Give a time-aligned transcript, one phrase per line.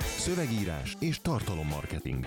[0.00, 2.24] Szövegírás és tartalommarketing.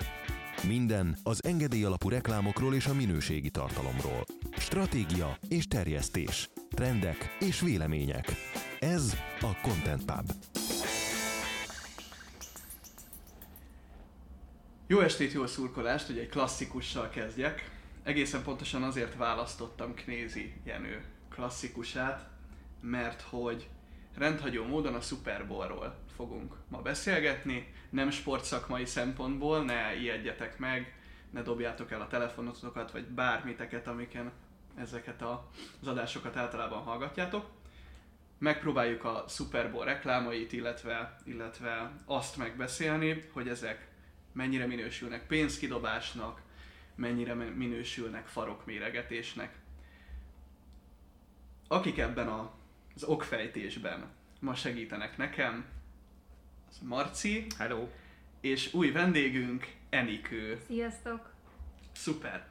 [0.67, 4.25] Minden az engedély alapú reklámokról és a minőségi tartalomról.
[4.57, 6.49] Stratégia és terjesztés.
[6.69, 8.25] Trendek és vélemények.
[8.79, 10.31] Ez a Content Pub.
[14.87, 17.71] Jó estét, jó szurkolást, hogy egy klasszikussal kezdjek.
[18.03, 22.29] Egészen pontosan azért választottam Knézi Jenő klasszikusát,
[22.81, 23.67] mert hogy
[24.17, 30.95] rendhagyó módon a Super Bowl-ról fogunk ma beszélgetni, nem sportszakmai szempontból, ne ijedjetek meg,
[31.29, 34.31] ne dobjátok el a telefonotokat, vagy bármiteket, amiken
[34.75, 35.49] ezeket a,
[35.81, 37.49] az adásokat általában hallgatjátok.
[38.37, 43.87] Megpróbáljuk a Super Bowl reklámait, illetve, illetve azt megbeszélni, hogy ezek
[44.31, 46.41] mennyire minősülnek pénzkidobásnak,
[46.95, 49.55] mennyire minősülnek farokméregetésnek.
[51.67, 52.27] Akik ebben
[52.95, 55.65] az okfejtésben ma segítenek nekem,
[56.69, 57.47] az Marci.
[57.57, 57.87] Hello.
[58.41, 60.61] És új vendégünk, Enikő.
[60.67, 61.33] Sziasztok.
[61.91, 62.47] Szuper.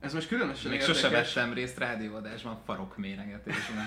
[0.00, 1.00] Ez most különösen Még érdekes.
[1.00, 3.86] sose vettem részt rádióadásban farok méregetésben.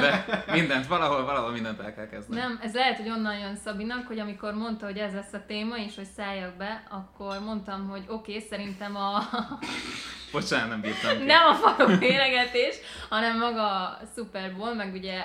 [0.00, 2.40] De mindent, valahol, valahol mindent el kell kezdeni.
[2.40, 5.76] Nem, ez lehet, hogy onnan jön Szabinak, hogy amikor mondta, hogy ez lesz a téma,
[5.76, 9.22] és hogy szálljak be, akkor mondtam, hogy oké, okay, szerintem a...
[10.32, 11.24] Bocsánat, nem bírtam ki.
[11.24, 12.76] nem a farok méregetés,
[13.08, 15.22] hanem maga a Super Bowl, meg ugye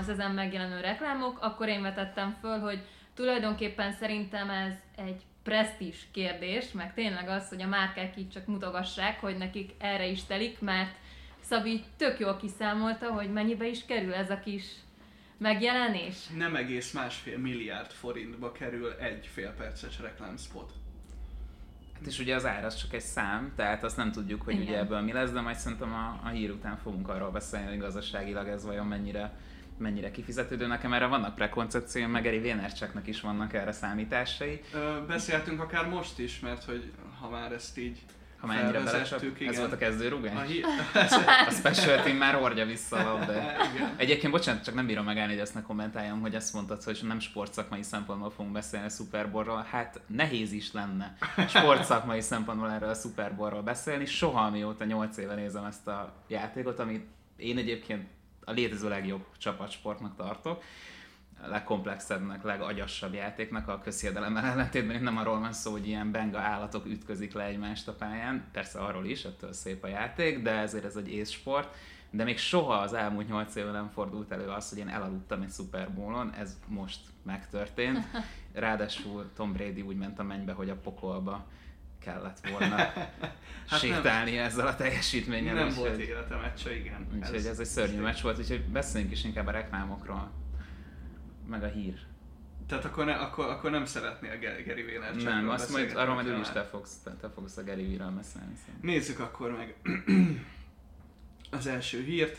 [0.00, 2.78] az ezen megjelenő reklámok, akkor én vetettem föl, hogy
[3.14, 9.20] tulajdonképpen szerintem ez egy presztis kérdés, meg tényleg az, hogy a márkák így csak mutogassák,
[9.20, 10.96] hogy nekik erre is telik, mert
[11.48, 14.64] Szabi tök jól kiszámolta, hogy mennyibe is kerül ez a kis
[15.36, 16.16] megjelenés.
[16.36, 20.72] Nem egész másfél milliárd forintba kerül egy félperces reklámspot.
[21.94, 24.66] Hát és ugye az ár az csak egy szám, tehát azt nem tudjuk, hogy Igen.
[24.66, 27.78] ugye ebből mi lesz, de majd szerintem a, a hír után fogunk arról beszélni, hogy
[27.78, 29.32] gazdaságilag ez vajon mennyire
[29.78, 30.66] mennyire kifizetődő.
[30.66, 34.60] Nekem erre vannak prekoncepcióim, meg Eri Vénercseknek is vannak erre számításai.
[34.72, 37.98] Ö, beszéltünk akár most is, mert hogy ha már ezt így
[38.44, 40.34] ha már ennyire Ez volt a kezdőrugás?
[40.34, 40.64] A, hi-
[41.48, 43.56] a special team már hordja vissza a labdát.
[43.96, 47.20] Egyébként, bocsánat, csak nem bírom megállni, hogy ezt ne kommentáljam, hogy azt mondtad, hogy nem
[47.20, 49.66] sportszakmai szempontból fogunk beszélni a Super Bowl-ról.
[49.70, 51.16] Hát nehéz is lenne
[51.48, 54.04] sportszakmai szempontból erről a Super Bowl-ról beszélni.
[54.04, 57.06] Soha mióta 8 éve nézem ezt a játékot, amit
[57.36, 58.06] én egyébként
[58.44, 60.62] a létező legjobb csapatsportnak tartok,
[61.42, 64.96] a legkomplexebbnek, legagyassabb játéknak a közhiedelemmel ellentétben.
[64.96, 68.78] Itt nem arról van szó, hogy ilyen benga állatok ütközik le egymást a pályán, persze
[68.78, 71.76] arról is, ettől szép a játék, de ezért ez egy észsport.
[72.10, 75.50] De még soha az elmúlt nyolc évben nem fordult elő az, hogy én elaludtam egy
[75.50, 78.06] Super Bowl-on, ez most megtörtént.
[78.52, 81.46] Ráadásul Tom Brady úgy ment a mennybe, hogy a pokolba
[82.04, 82.76] kellett volna
[83.68, 85.54] hát sétálni nem, ezzel a teljesítménnyel.
[85.54, 87.06] Nem volt élete meccse, igen.
[87.14, 90.30] Úgyhogy ez, ez egy szörnyű meccs volt, úgyhogy beszéljünk is inkább a reklámokról,
[91.46, 91.98] meg a hír.
[92.66, 96.48] Tehát akkor, ne, akkor, akkor nem szeretnél Gary Vaynerchukról Nem, azt majd, arról majd úgyis
[96.48, 98.54] te fogsz, te, te fogsz a Gary Vee-ről beszélni.
[98.56, 98.80] Szóval.
[98.80, 99.74] Nézzük akkor meg
[101.58, 102.38] az első hírt.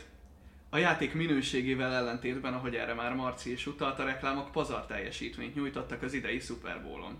[0.69, 6.01] A játék minőségével ellentétben, ahogy erre már Marci is utalt, a reklámok pazar teljesítményt nyújtottak
[6.01, 7.17] az idei Super Bowl-on.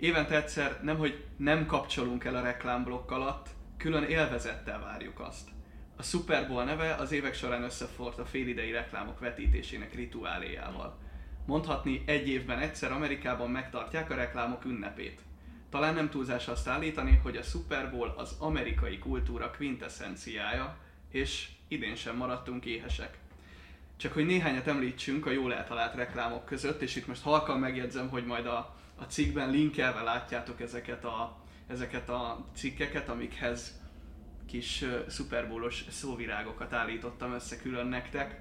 [0.00, 5.48] Évente egyszer nemhogy nem kapcsolunk el a reklámblokk alatt, külön élvezettel várjuk azt.
[5.96, 10.98] A Super Bowl neve az évek során összefort a félidei reklámok vetítésének rituáléjával.
[11.46, 15.20] Mondhatni, egy évben egyszer Amerikában megtartják a reklámok ünnepét.
[15.70, 20.76] Talán nem túlzás azt állítani, hogy a Super Bowl az amerikai kultúra quintessenciája,
[21.10, 23.18] és idén sem maradtunk éhesek.
[23.96, 28.26] Csak hogy néhányat említsünk a jól eltalált reklámok között, és itt most halkan megjegyzem, hogy
[28.26, 33.80] majd a a cikkben linkelve látjátok ezeket a, ezeket a cikkeket, amikhez
[34.46, 38.40] kis szuperbólos szóvirágokat állítottam össze külön nektek.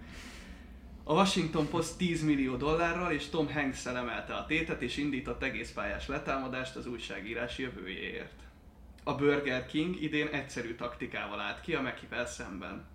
[1.04, 5.72] A Washington Post 10 millió dollárral és Tom hanks emelte a tétet és indított egész
[5.72, 8.40] pályás letámadást az újságírás jövőjéért.
[9.04, 12.86] A Burger King idén egyszerű taktikával állt ki a Mekivel szemben.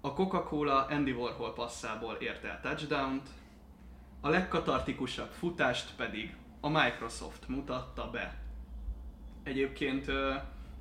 [0.00, 3.28] A Coca-Cola Andy Warhol passzából ért el touchdown-t,
[4.20, 8.34] a legkatartikusabb futást pedig a Microsoft mutatta be.
[9.42, 10.06] Egyébként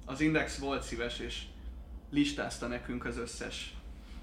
[0.06, 1.44] az Index volt szíves és
[2.09, 3.74] listázta nekünk az összes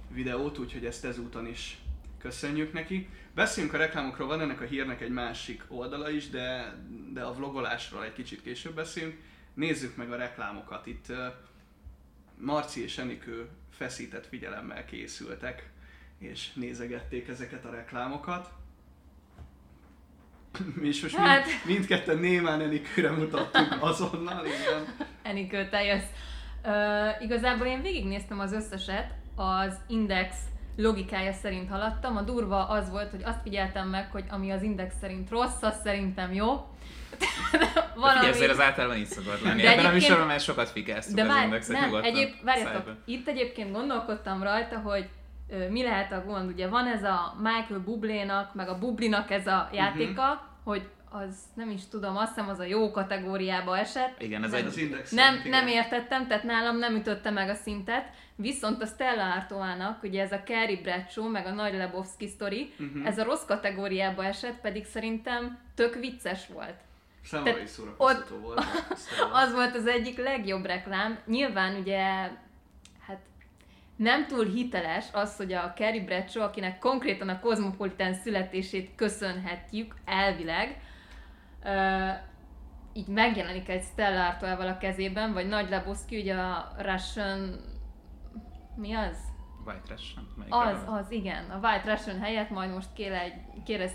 [0.08, 1.78] videót, úgyhogy ezt ezúton is
[2.18, 3.08] köszönjük neki.
[3.34, 6.74] Beszéljünk a reklámokról, van ennek a hírnek egy másik oldala is, de,
[7.12, 9.20] de a vlogolásról egy kicsit később beszélünk.
[9.54, 10.86] Nézzük meg a reklámokat.
[10.86, 11.12] Itt
[12.36, 15.70] Marci és Enikő feszített figyelemmel készültek,
[16.18, 18.59] és nézegették ezeket a reklámokat.
[20.82, 21.46] És most hát...
[21.46, 25.08] mind, mindketten némán Enikőre mutattuk azonnal, igen.
[25.22, 26.10] Enikő, te jössz.
[26.64, 30.36] Uh, igazából én végignéztem az összeset az Index
[30.76, 32.16] logikája szerint haladtam.
[32.16, 35.74] A durva az volt, hogy azt figyeltem meg, hogy ami az index szerint rossz, az
[35.84, 36.46] szerintem jó.
[37.94, 38.32] valami...
[38.32, 39.62] Figyelj, az általában így szokott lenni.
[39.62, 42.10] De Ebben a műsorban már sokat fikáztuk de az indexet nem, nyugodtan.
[42.10, 45.08] Egyéb, várjatok, itt egyébként gondolkodtam rajta, hogy
[45.70, 46.50] mi lehet a gond.
[46.50, 50.38] Ugye van ez a Michael Bublénak, meg a Bublinak ez a játéka, uh-huh.
[50.64, 54.22] hogy az nem is tudom, azt hiszem az a jó kategóriába esett.
[54.22, 55.10] Igen, ez nem, egy az index.
[55.10, 58.08] Nem, szint, nem értettem, tehát nálam nem ütötte meg a szintet.
[58.36, 63.06] Viszont a Stella Artoának, ugye ez a Carrie Bradshaw, meg a Nagy Lebowski sztori, uh-huh.
[63.06, 66.76] ez a rossz kategóriába esett, pedig szerintem tök vicces volt.
[67.24, 68.64] Számomra is szórakoztató volt.
[69.42, 71.18] az volt az egyik legjobb reklám.
[71.26, 72.30] Nyilván ugye
[74.00, 80.80] nem túl hiteles az, hogy a Carrie Bradshaw, akinek konkrétan a Cosmopolitan születését köszönhetjük elvileg,
[81.64, 82.10] uh,
[82.92, 87.60] így megjelenik egy Stella Artois-val a kezében, vagy Nagy Lebowski, ugye a Russian...
[88.76, 89.29] Mi az?
[89.70, 90.26] White Russian.
[90.48, 91.50] Az, az, igen.
[91.50, 93.32] A White Russian helyett majd most kér egy,
[93.64, 93.92] kér egy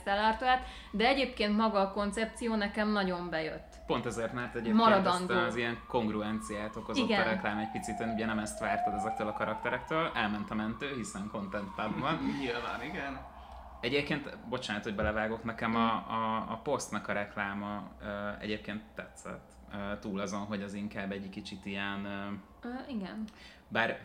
[0.92, 3.76] de egyébként maga a koncepció nekem nagyon bejött.
[3.88, 5.34] Pont ezért, mert egyébként Maradandó.
[5.34, 7.22] ezt az ilyen kongruenciát okozott igen.
[7.22, 11.30] a reklám egy picit, ugye nem ezt vártad ezektől a karakterektől, elment a mentő, hiszen
[11.32, 12.20] content van.
[12.42, 13.20] Nyilván, igen.
[13.82, 18.08] Egyébként, bocsánat, hogy belevágok, nekem a, a, a posztnak a rekláma uh,
[18.42, 19.52] egyébként tetszett.
[19.74, 22.00] Uh, túl azon, hogy az inkább egy kicsit ilyen...
[22.64, 23.24] Uh, uh, igen.
[23.68, 24.00] Bár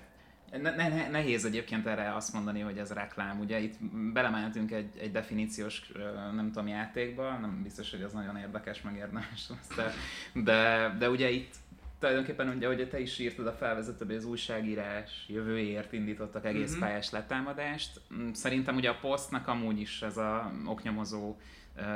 [0.50, 3.40] ne, ne, nehéz egyébként erre azt mondani, hogy ez reklám.
[3.40, 3.74] Ugye itt
[4.12, 5.92] belementünk egy, egy definíciós,
[6.34, 9.94] nem tudom, játékba, nem biztos, hogy ez nagyon érdekes, meg érdemes lesz,
[10.44, 11.54] de, de ugye itt
[11.98, 16.80] tulajdonképpen ugye, hogy te is írtad a felvezetőben, az újságírás jövőért indítottak egész mm-hmm.
[16.80, 18.00] pályás letámadást.
[18.32, 21.36] Szerintem ugye a posztnak amúgy is ez a oknyomozó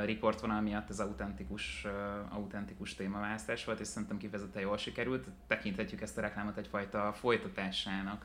[0.05, 1.87] riportvonal miatt ez autentikus,
[2.29, 5.27] autentikus témaválasztás volt, és szerintem kifejezetten jól sikerült.
[5.47, 8.25] Tekinthetjük ezt a reklámot egyfajta folytatásának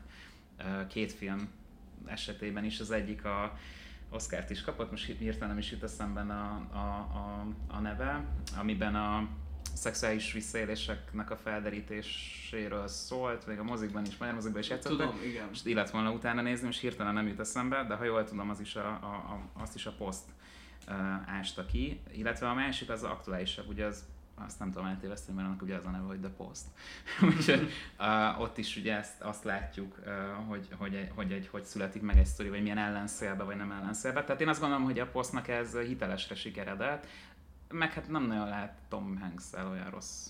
[0.88, 1.50] két film
[2.06, 2.80] esetében is.
[2.80, 3.58] Az egyik a
[4.10, 8.26] Oscar-t is kapott, most hirtelen nem is jut eszembe a, a, a, a neve,
[8.58, 9.28] amiben a
[9.74, 15.12] szexuális visszaéléseknek a felderítéséről szólt, még a mozikban is, magyar mozikban is játszottak.
[15.12, 15.48] Tudom, igen.
[15.48, 18.60] Most illet volna utána nézni, most hirtelen nem jut eszembe, de ha jól tudom, az
[18.60, 20.30] is a, a, a, azt is a poszt
[21.26, 24.04] ásta ki, illetve a másik az aktuálisabb, ugye az
[24.46, 26.64] azt nem tudom eltéveszteni, mert annak ugye az a neve, hogy The Post.
[27.36, 31.64] Úgyhogy uh, ott is ugye ezt, azt látjuk, uh, hogy, hogy, egy, hogy, egy, hogy
[31.64, 34.24] születik meg egy sztori, vagy milyen ellenszélbe, vagy nem ellenszélbe.
[34.24, 37.08] Tehát én azt gondolom, hogy a Postnak ez hitelesre sikeredett,
[37.70, 40.28] meg hát nem nagyon lehet Tom hanks olyan rossz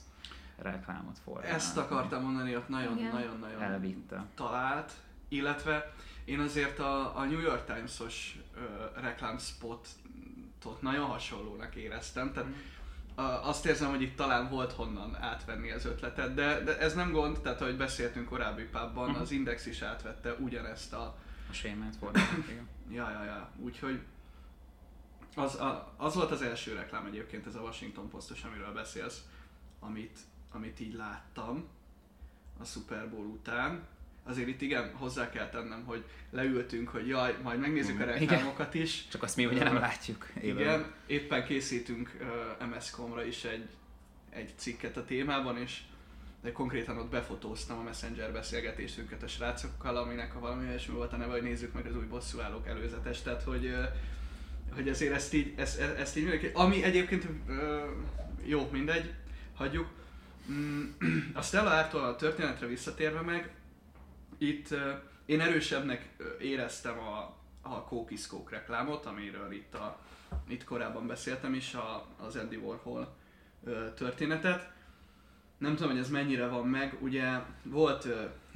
[0.57, 1.56] reklámot fordítani.
[1.56, 4.25] Ezt akartam mondani, ott nagyon-nagyon-nagyon elvitte.
[4.36, 4.92] talált,
[5.28, 5.94] illetve
[6.25, 9.01] én azért a, a New York Times-os uh,
[10.59, 13.47] reklámspotot nagyon hasonlónak éreztem, tehát mm.
[13.47, 17.39] azt érzem, hogy itt talán volt honnan átvenni az ötletet, de, de ez nem gond,
[17.41, 19.21] tehát ahogy beszéltünk korábbi pubban, mm.
[19.21, 21.17] az Index is átvette ugyanezt a...
[21.50, 22.67] A sémát fordított, igen.
[22.89, 24.00] ja, ja, ja, úgyhogy
[25.35, 29.23] az, a, az volt az első reklám egyébként, ez a Washington Postos, amiről beszélsz,
[29.79, 30.19] amit,
[30.51, 31.67] amit így láttam
[32.59, 33.88] a Super Bowl után.
[34.24, 39.07] Azért itt igen, hozzá kell tennem, hogy leültünk, hogy jaj, majd megnézzük a reklámokat is.
[39.07, 40.27] Csak azt mi ugye nem látjuk.
[40.42, 40.60] Élően.
[40.60, 42.12] Igen, éppen készítünk
[42.60, 43.68] uh, MS-komra is egy,
[44.30, 45.81] egy cikket a témában, és
[46.42, 51.18] de konkrétan ott befotóztam a Messenger beszélgetésünket a srácokkal, aminek a valami olyasmi volt a
[51.18, 53.86] neve, hogy nézzük meg az új bosszúállók előzetes, tehát hogy uh,
[54.74, 57.27] hogy azért ezt így, ezt, ezt így mindenki, ami egyébként
[58.43, 59.13] jó, mindegy,
[59.55, 59.88] hagyjuk.
[60.51, 60.84] Mm,
[61.34, 63.50] a Stella Artois a történetre visszatérve meg,
[64.39, 64.75] itt
[65.25, 70.00] én erősebbnek éreztem a, a Kókiszkók reklámot, amiről itt, a,
[70.48, 73.15] itt korábban beszéltem is, a, az Andy Warhol
[73.96, 74.72] történetet.
[75.58, 78.08] Nem tudom, hogy ez mennyire van meg, ugye volt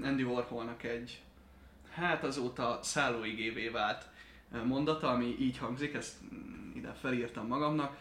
[0.04, 1.22] Andy Warholnak egy,
[1.90, 4.10] hát azóta szállóigévé vált
[4.66, 6.16] mondata, ami így hangzik, ezt
[6.76, 7.98] ide felírtam magamnak.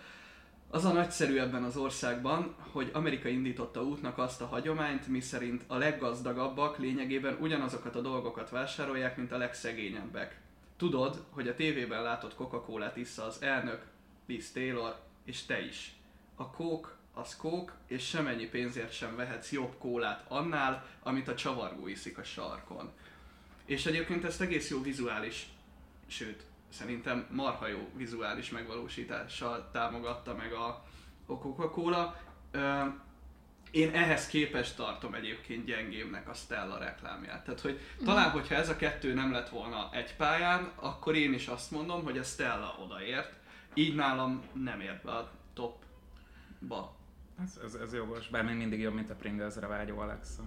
[0.75, 5.77] Az a nagyszerű ebben az országban, hogy Amerika indította útnak azt a hagyományt, miszerint a
[5.77, 10.41] leggazdagabbak lényegében ugyanazokat a dolgokat vásárolják, mint a legszegényebbek.
[10.77, 13.87] Tudod, hogy a tévében látott Coca-Colát issza az elnök,
[14.27, 15.95] Liz Taylor, és te is.
[16.37, 21.87] A kók az kók, és semennyi pénzért sem vehetsz jobb kólát annál, amit a csavargó
[21.87, 22.91] iszik a sarkon.
[23.65, 25.49] És egyébként ezt egész jó vizuális
[26.07, 30.85] sőt, szerintem marha jó vizuális megvalósítással támogatta meg a,
[31.27, 32.17] Coca-Cola.
[33.71, 37.45] Én ehhez képest tartom egyébként gyengébbnek a Stella reklámját.
[37.45, 38.05] Tehát, hogy mm.
[38.05, 42.05] talán, hogyha ez a kettő nem lett volna egy pályán, akkor én is azt mondom,
[42.05, 43.33] hogy a Stella odaért.
[43.75, 46.97] Így nálam nem ért be a topba.
[47.43, 50.43] Ez, ez, ez jogos, bár még mindig jobb, mint a Pringles-re vágyó Alexa.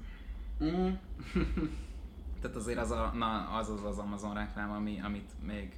[0.64, 0.94] Mm.
[2.42, 5.76] Tehát azért az a, na, az, az az Amazon reklám, ami, amit még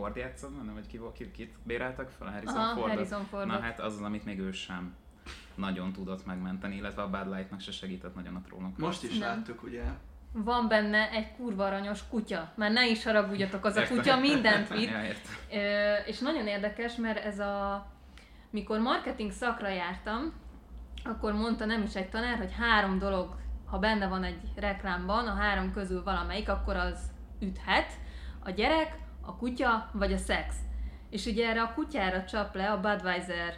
[0.00, 2.30] Ford játszott, nem, vagy ki, ki, kit béreltek fel?
[2.30, 2.90] Harrison Aha, Fordot.
[2.90, 3.46] Harrison Fordot.
[3.46, 4.94] Na hát az az, amit még ő sem
[5.54, 8.78] nagyon tudott megmenteni, illetve a Bad Light-nak se segített nagyon a trónok.
[8.78, 9.28] Most is nem.
[9.28, 9.82] láttuk, ugye?
[10.32, 12.52] Van benne egy kurva aranyos kutya.
[12.54, 14.90] Már ne is haragudjatok, az a kutya mindent vitt.
[14.94, 15.02] ja,
[16.06, 17.86] és nagyon érdekes, mert ez a...
[18.50, 20.32] Mikor marketing szakra jártam,
[21.04, 23.34] akkor mondta nem is egy tanár, hogy három dolog,
[23.66, 27.00] ha benne van egy reklámban, a három közül valamelyik, akkor az
[27.40, 27.92] üthet.
[28.44, 28.98] A gyerek,
[29.30, 30.54] a kutya vagy a szex.
[31.10, 33.54] És ugye erre a kutyára csap le a Budweiser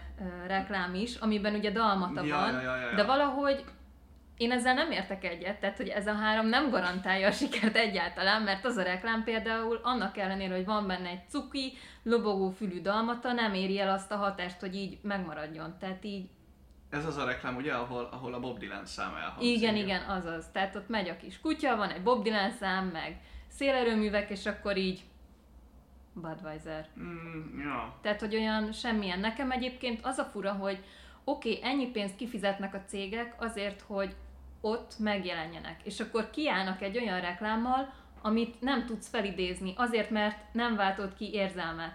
[0.46, 2.94] reklám is, amiben ugye dalmata ja, van, ja, ja, ja.
[2.94, 3.64] de valahogy
[4.36, 8.42] én ezzel nem értek egyet, tehát hogy ez a három nem garantálja a sikert egyáltalán,
[8.42, 13.32] mert az a reklám például annak ellenére, hogy van benne egy cuki, lobogó fülű dalmata,
[13.32, 15.76] nem éri el azt a hatást, hogy így megmaradjon.
[15.78, 16.28] Tehát így
[16.90, 19.56] ez az a reklám, ugye, ahol, ahol a Bob Dylan szám elhangzik.
[19.56, 20.50] Igen, igen, azaz.
[20.52, 24.76] Tehát ott megy a kis kutya, van egy Bob Dylan szám, meg szélerőművek, és akkor
[24.76, 25.02] így
[26.14, 26.88] Budweiser.
[27.00, 27.98] Mm, ja.
[28.00, 29.20] Tehát, hogy olyan semmilyen.
[29.20, 30.84] Nekem egyébként az a fura, hogy
[31.24, 34.14] oké, okay, ennyi pénzt kifizetnek a cégek azért, hogy
[34.60, 35.80] ott megjelenjenek.
[35.84, 37.92] És akkor kiállnak egy olyan reklámmal,
[38.22, 41.94] amit nem tudsz felidézni, azért, mert nem váltott ki érzelmet.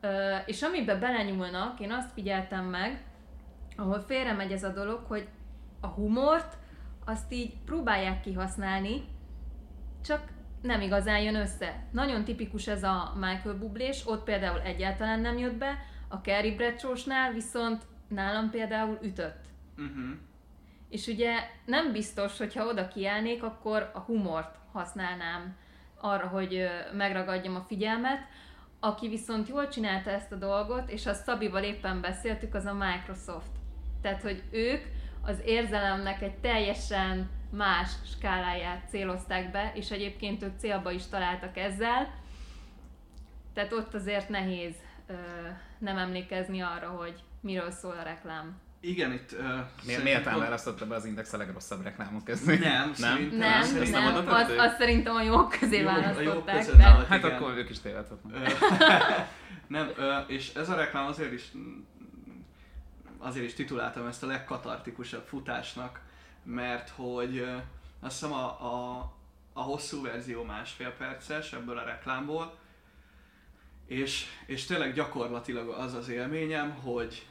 [0.00, 3.04] Ö, és amiben belenyúlnak, én azt figyeltem meg,
[3.76, 5.28] ahol félre megy ez a dolog, hogy
[5.80, 6.56] a humort
[7.04, 9.04] azt így próbálják kihasználni,
[10.04, 10.33] csak
[10.64, 11.82] nem igazán jön össze.
[11.90, 15.78] Nagyon tipikus ez a Michael Bublés, ott például egyáltalán nem jött be,
[16.08, 19.44] a Carrie Bradshaw-snál viszont nálam például ütött.
[19.78, 20.16] Uh-huh.
[20.88, 21.32] És ugye
[21.64, 25.56] nem biztos, hogyha oda kiállnék, akkor a humort használnám
[26.00, 28.18] arra, hogy megragadjam a figyelmet.
[28.80, 33.50] Aki viszont jól csinálta ezt a dolgot, és azt Szabival éppen beszéltük, az a Microsoft.
[34.02, 34.82] Tehát, hogy ők
[35.22, 42.14] az érzelemnek egy teljesen más skáláját célozták be, és egyébként ők célba is találtak ezzel.
[43.54, 44.74] Tehát ott azért nehéz
[45.06, 45.14] ö,
[45.78, 48.62] nem emlékezni arra, hogy miről szól a reklám.
[48.80, 49.32] Igen, itt...
[49.32, 49.46] Uh,
[49.86, 52.58] miért, miért nem választotta be az Index a legrosszabb reklámok közé?
[52.58, 56.56] Nem, nem, nem, nem, nem azt, azt szerintem a jók közé jó, választották.
[56.56, 56.84] A jók de...
[56.84, 57.30] Hát igen.
[57.30, 58.52] akkor ők is tévedhetnek.
[59.66, 59.90] nem,
[60.26, 61.52] és ez a reklám azért is
[63.24, 66.00] azért is tituláltam ezt a legkatartikusabb futásnak,
[66.44, 67.46] mert hogy
[68.00, 68.98] azt hiszem a, a,
[69.52, 72.58] a hosszú verzió másfél perces ebből a reklámból,
[73.86, 77.26] és, és tényleg gyakorlatilag az az élményem, hogy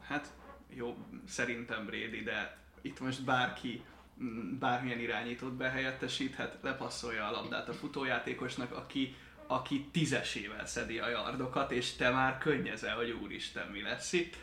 [0.00, 0.32] hát
[0.68, 0.96] jó,
[1.28, 3.82] szerintem Brady, de itt most bárki
[4.22, 11.70] mm, bármilyen irányítót behelyettesíthet, lepasszolja a labdát a futójátékosnak, aki, aki tízesével szedi a yardokat,
[11.70, 14.36] és te már könnyezel, hogy úristen, mi lesz itt.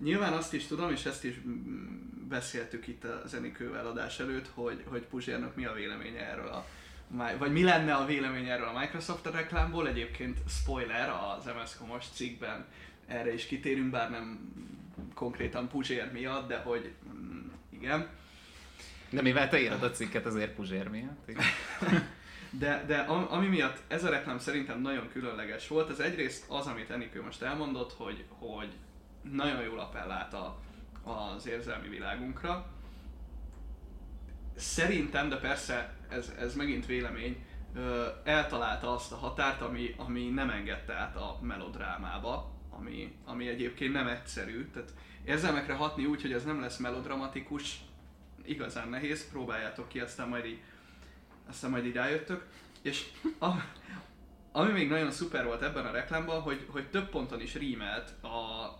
[0.00, 4.84] Nyilván azt is tudom, és ezt is mm, beszéltük itt a zenikővel adás előtt, hogy,
[4.86, 6.66] hogy Puzsérnak mi a véleménye erről a
[7.38, 12.66] vagy mi lenne a vélemény erről a Microsoft reklámból, egyébként spoiler, az MS Komos cikkben
[13.06, 14.52] erre is kitérünk, bár nem
[15.14, 18.08] konkrétan Puzsér miatt, de hogy mm, igen.
[19.10, 21.30] De mivel te írod a cikket, azért Puzsér miatt.
[22.52, 26.90] De, de ami miatt ez a reklám szerintem nagyon különleges volt, ez egyrészt az, amit
[26.90, 28.68] Enikő most elmondott, hogy, hogy
[29.22, 30.56] nagyon jól appellát a,
[31.02, 32.66] az érzelmi világunkra.
[34.56, 37.44] Szerintem, de persze ez, ez megint vélemény,
[38.24, 44.06] eltalálta azt a határt, ami, ami nem engedte át a melodrámába, ami, ami egyébként nem
[44.06, 44.70] egyszerű.
[44.70, 47.80] Tehát érzelmekre hatni úgy, hogy ez nem lesz melodramatikus,
[48.44, 50.60] igazán nehéz, próbáljátok ki, aztán majd így,
[51.48, 52.46] aztán majd így rájöttök.
[52.82, 53.10] És
[54.52, 58.28] ami még nagyon szuper volt ebben a reklámban, hogy, hogy több ponton is rímelt a,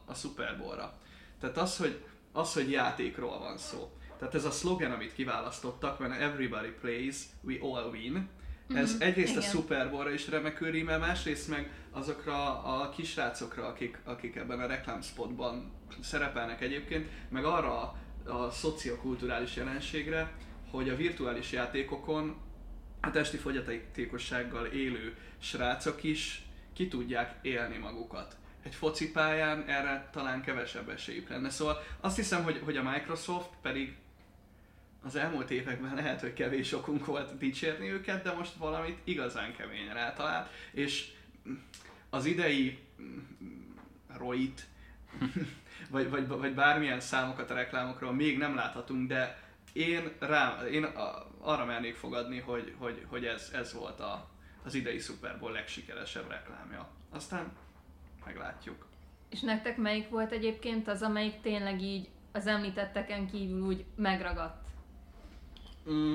[0.06, 0.98] a Super Bowl-ra.
[1.40, 3.90] Tehát az hogy, az, hogy játékról van szó.
[4.18, 8.28] Tehát ez a szlogen, amit kiválasztottak, when everybody plays, we all win.
[8.74, 9.00] Ez mm-hmm.
[9.00, 9.42] egyrészt Igen.
[9.42, 14.66] a Super Bowl-ra is remekül rímel, másrészt meg azokra a kisrácokra, akik, akik ebben a
[14.66, 17.94] reklámspotban szerepelnek egyébként, meg arra a,
[18.30, 20.32] a szociokulturális jelenségre,
[20.70, 22.36] hogy a virtuális játékokon
[23.00, 26.42] a testi fogyatékossággal élő srácok is
[26.73, 28.37] ki tudják élni magukat.
[28.62, 31.50] Egy focipályán erre talán kevesebb esélyük lenne.
[31.50, 33.97] Szóval azt hiszem, hogy, hogy a Microsoft pedig
[35.02, 39.97] az elmúlt években lehet, hogy kevés okunk volt dicsérni őket, de most valamit igazán keményen
[39.97, 41.12] eltalált, és
[42.11, 42.78] az idei
[44.16, 44.66] roit,
[45.90, 50.84] vagy, vagy, vagy bármilyen számokat a reklámokról még nem láthatunk, de én, rá, én
[51.40, 54.28] arra mernék fogadni, hogy, hogy, hogy ez, ez volt a,
[54.64, 56.88] az idei Super Bowl legsikeresebb reklámja.
[57.10, 57.52] Aztán
[58.24, 58.86] meglátjuk.
[59.28, 64.68] És nektek melyik volt egyébként az, amelyik tényleg így az említetteken kívül úgy megragadt?
[65.90, 66.14] Mm.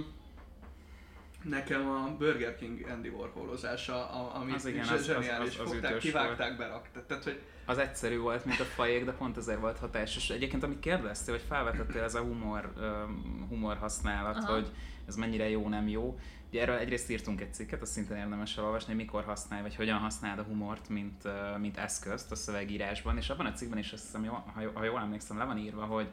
[1.50, 5.58] Nekem a Burger King Andy Warholozása, ami az igen, az, zseniális.
[5.58, 7.06] Az, az, az Fogták, kivágták, berakták.
[7.06, 7.42] Tehát, hogy...
[7.66, 10.30] Az egyszerű volt, mint a fajék, de pont ezért volt hatásos.
[10.30, 14.54] Egyébként, amit kérdeztél, hogy felvetettél, ez a humor, um, humor használat, Aha.
[14.54, 14.68] hogy
[15.08, 16.20] ez mennyire jó, nem jó.
[16.50, 19.98] Ugye erről egyrészt írtunk egy cikket, azt szintén érdemes elolvasni, hogy mikor használj, vagy hogyan
[19.98, 21.28] használod a humort, mint,
[21.60, 25.38] mint eszközt a szövegírásban, és abban a cikkben is azt hiszem, ha, ha jól emlékszem,
[25.38, 26.08] le van írva, hogy,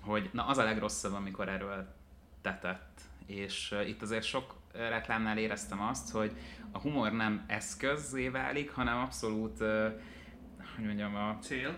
[0.00, 1.86] hogy na az a legrosszabb, amikor erről
[2.42, 3.00] tetett.
[3.26, 6.32] És itt azért sok reklámnál éreztem azt, hogy
[6.72, 9.58] a humor nem eszközzé válik, hanem abszolút,
[10.76, 11.38] hogy mondjam, a...
[11.40, 11.76] Cél?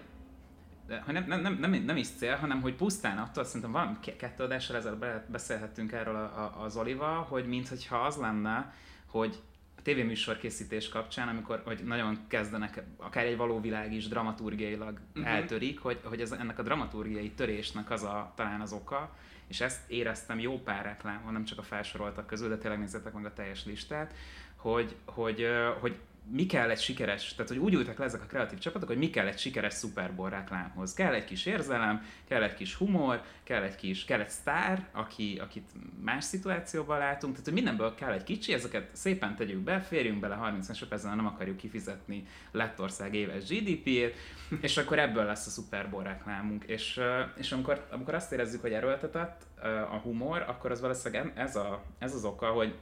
[0.86, 4.44] De, nem, nem, nem, nem, nem is cél, hanem hogy pusztán attól, szerintem valami kettő
[4.44, 8.74] adással ezelőtt beszélhettünk erről a, a, az Olival, hogy mintha az lenne,
[9.06, 9.42] hogy
[9.76, 15.34] a tévéműsor készítés kapcsán, amikor hogy nagyon kezdenek, akár egy való világ is dramaturgiailag uh-huh.
[15.34, 19.16] eltörik, hogy, hogy ez, ennek a dramaturgiai törésnek az a, talán az oka,
[19.48, 23.24] és ezt éreztem jó pár reklámon, nem csak a felsoroltak közül, de tényleg nézzetek meg
[23.24, 24.14] a teljes listát,
[24.56, 25.46] hogy, hogy,
[25.80, 25.98] hogy
[26.30, 29.10] mi kell egy sikeres, tehát hogy úgy ültek le ezek a kreatív csapatok, hogy mi
[29.10, 30.94] kell egy sikeres Super reklámhoz.
[30.94, 35.38] Kell egy kis érzelem, kell egy kis humor, kell egy kis, kell egy sztár, aki,
[35.42, 35.70] akit
[36.02, 40.34] más szituációban látunk, tehát hogy mindenből kell egy kicsi, ezeket szépen tegyük be, férjünk bele
[40.34, 44.14] 30 másodpercen, nem akarjuk kifizetni Lettország éves GDP-ét,
[44.60, 46.64] és akkor ebből lesz a Super reklámunk.
[46.64, 47.00] És,
[47.36, 49.46] és amikor, amikor azt érezzük, hogy erőltetett
[49.90, 52.74] a humor, akkor az valószínűleg ez, a, ez az oka, hogy,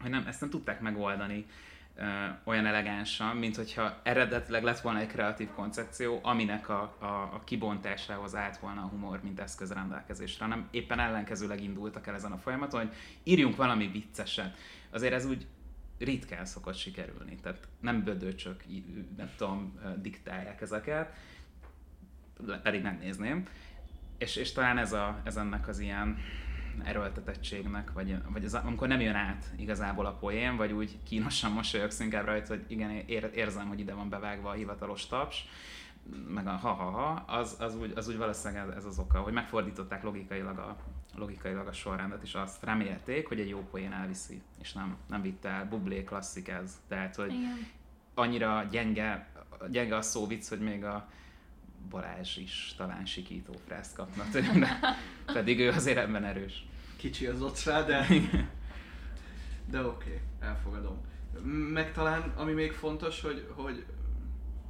[0.00, 1.46] hogy nem, ezt nem tudták megoldani
[2.44, 8.34] olyan elegánsan, mint hogyha eredetileg lett volna egy kreatív koncepció, aminek a, a, a kibontásához
[8.34, 12.80] állt volna a humor, mint eszköz rendelkezésre, hanem éppen ellenkezőleg indultak el ezen a folyamaton,
[12.80, 14.56] hogy írjunk valami vicceset.
[14.90, 15.46] Azért ez úgy
[15.98, 18.64] ritkán szokott sikerülni, tehát nem bödöcsök,
[19.16, 21.14] nem tudom, diktálják ezeket,
[22.62, 23.46] pedig megnézném.
[24.18, 26.18] És, és talán ez, a, ez ennek az ilyen
[26.84, 32.00] erőltetettségnek, vagy, vagy az, amikor nem jön át igazából a poén, vagy úgy kínosan mosolyogsz
[32.00, 35.44] inkább rajta, hogy igen, ér, érzem, hogy ide van bevágva a hivatalos taps,
[36.28, 40.02] meg a ha-ha-ha, az, az, úgy, az úgy valószínűleg ez, ez az oka, hogy megfordították
[40.02, 40.76] logikailag a,
[41.16, 45.48] logikailag a sorrendet, és azt remélték, hogy egy jó poén elviszi, és nem, nem vitte
[45.48, 45.68] el.
[45.68, 46.80] Bublé klasszik ez.
[46.88, 47.66] Tehát, hogy Igen.
[48.14, 49.28] annyira gyenge,
[49.70, 51.08] gyenge a szó vicc, hogy még a,
[51.88, 54.78] Balázs is talán sikító frászt kapna tőle,
[55.32, 56.66] pedig ő azért ebben erős.
[56.96, 58.06] Kicsi az ott rá, de,
[59.70, 61.00] de oké, okay, elfogadom.
[61.72, 63.84] Meg talán, ami még fontos, hogy, hogy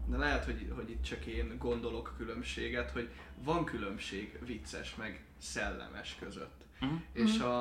[0.07, 3.11] de lehet, hogy, hogy itt csak én gondolok különbséget, hogy
[3.45, 6.65] van különbség vicces meg szellemes között.
[6.81, 7.01] Uh-huh.
[7.13, 7.61] És a,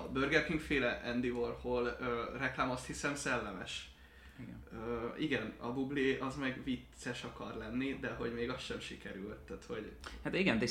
[0.00, 3.95] a Burger King féle Andy Warhol ö, reklám azt hiszem szellemes
[4.40, 4.62] igen.
[4.72, 9.36] Uh, igen, a bublé az meg vicces akar lenni, de hogy még az sem sikerült,
[9.36, 9.92] tehát hogy
[10.24, 10.66] Hát igen, de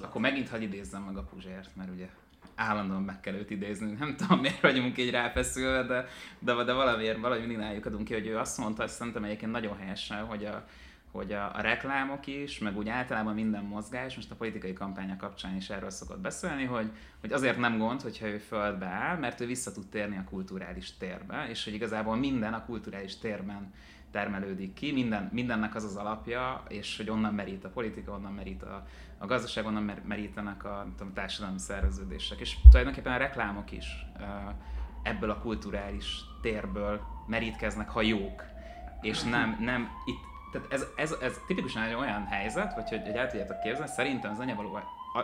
[0.00, 2.08] akkor megint hagyj idézzem meg a Puzsért, mert ugye
[2.54, 3.92] állandóan meg kell őt idézni.
[3.92, 6.06] Nem tudom, miért vagyunk így ráfeszülve, de,
[6.38, 9.76] de, de valamiért, valahogy mindig adunk ki, hogy ő azt mondta, azt szerintem egyébként nagyon
[9.76, 10.66] helyesen, hogy a,
[11.12, 15.56] hogy a, a reklámok is, meg úgy általában minden mozgás, most a politikai kampánya kapcsán
[15.56, 16.90] is erről szokott beszélni, hogy,
[17.20, 20.96] hogy azért nem gond, hogyha ő földbe áll, mert ő vissza tud térni a kulturális
[20.96, 23.72] térbe, és hogy igazából minden a kulturális térben
[24.10, 28.62] termelődik ki, minden, mindennek az az alapja, és hogy onnan merít a politika, onnan merít
[28.62, 28.86] a,
[29.18, 32.40] a gazdaság, onnan merítenek a, a társadalmi szerveződések.
[32.40, 33.86] És tulajdonképpen a reklámok is
[35.02, 38.42] ebből a kulturális térből merítkeznek, ha jók.
[39.00, 43.16] És nem, nem itt tehát ez, ez, ez tipikusan egy olyan helyzet, vagy hogy, hogy
[43.16, 44.80] el tudjátok képzelni, szerintem az anyavaló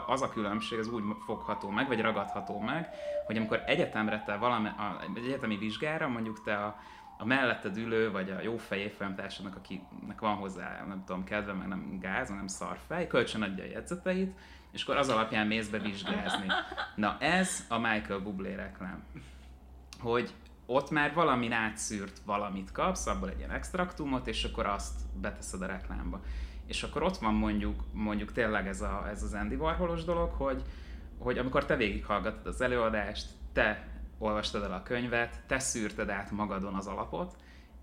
[0.07, 2.89] az a különbség, az úgy fogható meg, vagy ragadható meg,
[3.27, 6.79] hogy amikor egyetemre te valami, a, egy egyetemi vizsgára, mondjuk te a,
[7.19, 11.69] a melletted ülő, vagy a jó fej évfolyamtársadnak, akinek van hozzá, nem tudom, kedve, meg
[11.69, 14.39] nem gáz, nem szarfej, kölcsön adja a jegyzeteit,
[14.73, 16.47] és akkor az alapján mész be vizsgázni.
[16.95, 19.05] Na ez a Michael Bublé reklám.
[20.01, 20.35] Hogy
[20.67, 25.67] ott már valamin átszűrt valamit kapsz, abból egy ilyen extraktumot, és akkor azt beteszed a
[25.67, 26.21] reklámba.
[26.67, 30.63] És akkor ott van mondjuk, mondjuk tényleg ez, a, ez az Andy Warholos dolog, hogy,
[31.19, 36.75] hogy amikor te végighallgatod az előadást, te olvastad el a könyvet, te szűrted át magadon
[36.75, 37.37] az alapot,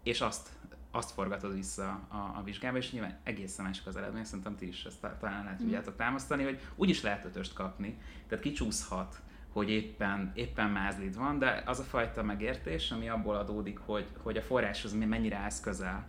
[0.04, 0.50] és azt,
[0.92, 4.84] azt forgatod vissza a, a vizsgába, és nyilván egészen másik az eredmény, szerintem ti is
[4.86, 9.22] ezt talán lehet tudjátok támasztani, hogy úgyis lehet ötöst kapni, tehát kicsúszhat
[9.54, 14.38] hogy éppen, éppen mázlid van, de az a fajta megértés, ami abból adódik, hogy, hogy
[14.38, 16.08] a forráshoz mennyire állsz közel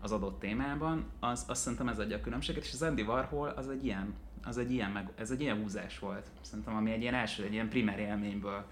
[0.00, 3.68] az adott témában, az, azt szerintem ez adja a különbséget, és az Andy Warhol az
[3.68, 6.26] egy ilyen, az egy ilyen, meg, ez egy ilyen húzás volt.
[6.40, 8.64] Szerintem, ami egy ilyen első, egy ilyen primer élményből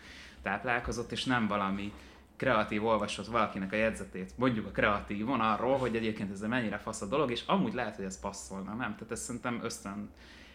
[0.42, 1.92] táplálkozott, és nem valami
[2.36, 7.06] kreatív olvasott valakinek a jegyzetét, mondjuk a kreatívon arról, hogy egyébként ez mennyire fasz a
[7.06, 8.94] dolog, és amúgy lehet, hogy ez passzolna, nem?
[8.94, 10.10] Tehát ez szerintem ösztön,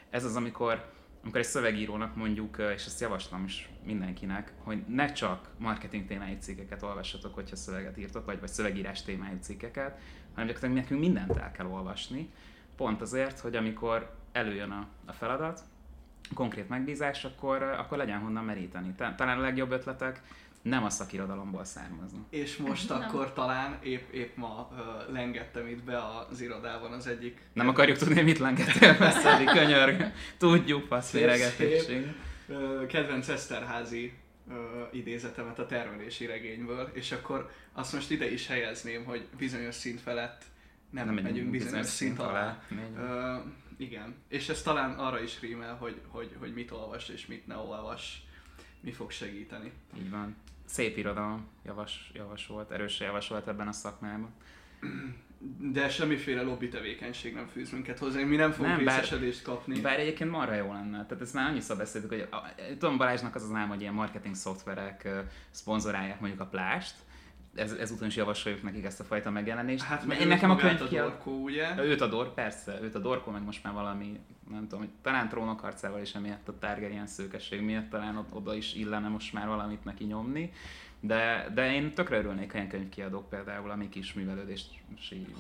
[0.10, 0.92] ez az, amikor
[1.24, 6.84] amikor egy szövegírónak mondjuk, és ezt javaslom is mindenkinek, hogy ne csak marketing témájú cikkeket
[6.84, 10.00] olvassatok, hogyha szöveget írtok, vagy, vagy szövegírás témájú cikkeket,
[10.34, 12.32] hanem gyakorlatilag nekünk mindent el kell olvasni,
[12.76, 15.64] pont azért, hogy amikor előjön a, a feladat,
[16.34, 18.94] konkrét megbízás, akkor, akkor legyen honnan meríteni.
[18.96, 20.22] Talán a legjobb ötletek
[20.62, 22.26] nem a szakirodalomból származnak.
[22.30, 23.02] És most nem.
[23.02, 25.98] akkor talán épp, épp ma uh, lengettem itt be
[26.30, 27.42] az irodában az egyik...
[27.54, 30.12] Nem akarjuk tudni, mit lengettél beszélni, könyörg.
[30.38, 32.16] Tudjuk, passzféregetéség.
[32.48, 34.14] Uh, kedvenc Eszterházi
[34.48, 34.56] uh,
[34.92, 40.44] idézetemet a termelési regényből, és akkor azt most ide is helyezném, hogy bizonyos szint felett
[40.90, 42.30] nem, nem megyünk bizonyos, bizonyos szint alá.
[42.30, 43.38] alá.
[43.38, 43.44] Uh,
[43.78, 47.56] igen, és ez talán arra is rímel, hogy, hogy, hogy mit olvas és mit ne
[47.56, 48.24] olvas,
[48.82, 49.72] mi fog segíteni.
[49.98, 50.36] Így van.
[50.66, 54.30] Szép irodalom javas, javasolt, erősen javasolt ebben a szakmában.
[55.60, 59.80] De semmiféle lobby tevékenység nem fűz minket hozzá, mi nem fogunk nem, részesedést kapni.
[59.80, 61.06] Bár egyébként marra jó lenne.
[61.06, 62.42] Tehát ezt már annyiszor beszéltük, hogy a,
[62.80, 65.10] tudom Balázsnak az az ám, hogy ilyen marketing szoftverek
[65.52, 66.96] szponzorálják mondjuk a plást,
[67.56, 69.84] ez, ezúton is javasoljuk nekik ezt a fajta megjelenést.
[69.84, 71.76] Hát meg nekem a könyv a Dorkó, ugye?
[71.78, 74.20] Őt a Dor, persze, őt a Dorkó, meg most már valami,
[74.52, 78.74] nem tudom, hogy talán trónok arcával is emiatt a Targaryen szőkesség miatt talán oda is
[78.74, 80.52] illene most már valamit neki nyomni.
[81.04, 84.66] De, de én tökre örülnék, ha ilyen könyvkiadók például, amik is művelődést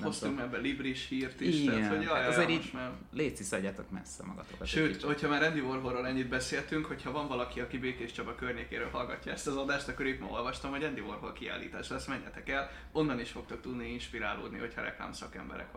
[0.01, 2.91] Hoztunk ebbe Libris hírt is, Igen, tehát hogy jaj, hát azért így már...
[3.13, 4.67] léci szedjetek messze magatokat.
[4.67, 9.31] Sőt, hogyha már Andy Warholról ennyit beszéltünk, hogyha van valaki, aki Békés Csaba környékéről hallgatja
[9.31, 13.19] ezt az adást, akkor épp ma olvastam, hogy Andy Warhol kiállítás lesz, menjetek el, onnan
[13.19, 15.71] is fogtok tudni inspirálódni, hogyha reklám szakemberek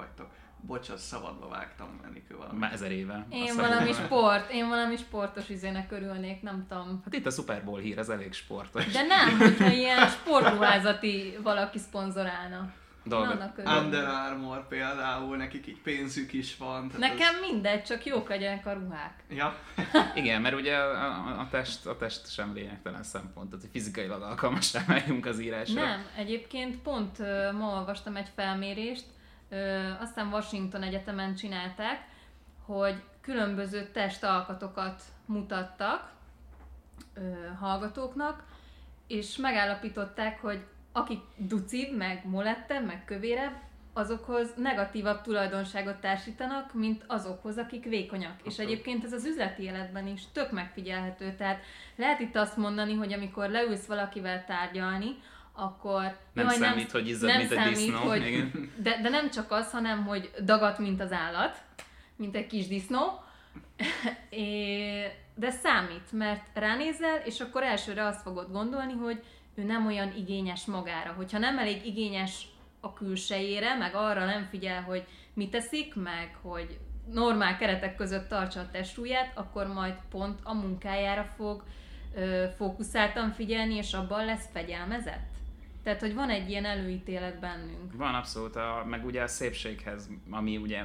[0.66, 0.76] vagytok.
[0.76, 2.60] Bocsánat, szabadba vágtam Enikő valamit.
[2.60, 3.26] Már ezer éve.
[3.30, 7.00] Én valami sport, én valami sportos izének örülnék, nem tudom.
[7.04, 8.86] Hát itt a Super Bowl hír, ez elég sportos.
[8.86, 12.72] De nem, hogyha ilyen sportruházati valaki szponzorálna.
[13.06, 13.62] Dolgot.
[13.64, 16.90] Under Armour például, nekik így pénzük is van.
[16.98, 17.40] Nekem az...
[17.50, 19.24] mindegy, csak jók legyenek a ruhák.
[19.28, 19.56] Ja.
[20.14, 24.72] Igen, mert ugye a, a, a, test, a test sem lényegtelen szempont, tehát fizikailag alkalmas
[24.86, 25.80] váljunk az írásra.
[25.80, 29.04] Nem, egyébként pont uh, ma olvastam egy felmérést,
[30.00, 32.08] aztán Washington Egyetemen csinálták,
[32.64, 36.12] hogy különböző testalkatokat mutattak
[37.60, 38.42] hallgatóknak,
[39.06, 43.52] és megállapították, hogy akik ducibb, meg molettebb, meg kövérebb,
[43.92, 48.32] azokhoz negatívabb tulajdonságot társítanak, mint azokhoz, akik vékonyak.
[48.32, 48.52] Okay.
[48.52, 51.32] És egyébként ez az üzleti életben is tök megfigyelhető.
[51.32, 51.62] Tehát
[51.96, 55.16] lehet itt azt mondani, hogy amikor leülsz valakivel tárgyalni,
[55.54, 56.16] akkor...
[56.32, 57.98] Nem jaj, számít, nem, hogy izzad, nem mint számít, disznó.
[57.98, 61.62] Hogy, de, de nem csak az, hanem hogy dagat, mint az állat,
[62.16, 63.22] mint egy kis disznó,
[65.34, 70.64] de számít, mert ránézel, és akkor elsőre azt fogod gondolni, hogy ő nem olyan igényes
[70.64, 71.12] magára.
[71.12, 72.46] Hogyha nem elég igényes
[72.80, 76.78] a külsejére, meg arra nem figyel, hogy mit teszik, meg hogy
[77.12, 81.64] normál keretek között tartsa a testúját, akkor majd pont a munkájára fog
[82.14, 85.32] ö, fókuszáltan figyelni, és abban lesz fegyelmezett.
[85.84, 87.96] Tehát, hogy van egy ilyen előítélet bennünk.
[87.96, 90.84] Van abszolút, a, meg ugye a szépséghez, ami ugye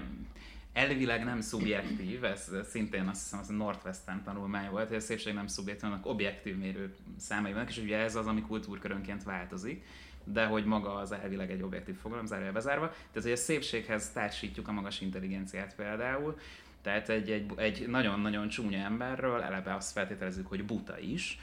[0.74, 5.34] elvileg nem szubjektív, ez szintén azt hiszem az a Northwestern tanulmány volt, hogy a szépség
[5.34, 9.84] nem szubjektív, hanem objektív mérő számai vannak, és ugye ez az, ami kultúrkörönként változik
[10.24, 12.88] de hogy maga az elvileg egy objektív fogalom, zárja bezárva.
[12.88, 16.38] Tehát, hogy a szépséghez társítjuk a magas intelligenciát például,
[16.82, 21.40] tehát egy, egy, egy nagyon-nagyon csúnya emberről eleve azt feltételezzük, hogy buta is,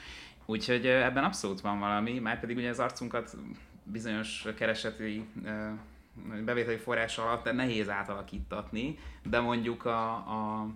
[0.46, 3.36] Úgyhogy ebben abszolút van valami, már pedig ugye az arcunkat
[3.82, 5.28] bizonyos kereseti
[6.44, 10.68] bevételi forrás alatt nehéz átalakítatni, de mondjuk a, a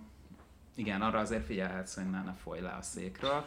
[0.75, 3.45] igen, arra azért figyelhetsz, hogy ne, folyj le a székről.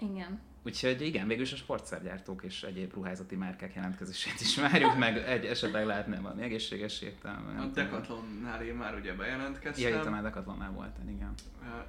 [0.00, 0.40] Igen.
[0.66, 5.44] Úgyhogy igen, végül is a sportszergyártók és egyéb ruházati márkák jelentkezését is várjuk, meg egy
[5.44, 7.60] esetleg lehetne valami egészséges értelme.
[7.60, 9.92] A Decathlonnál én már ugye bejelentkeztem.
[9.92, 11.34] Ja, itt már Decathlonnál volt, igen.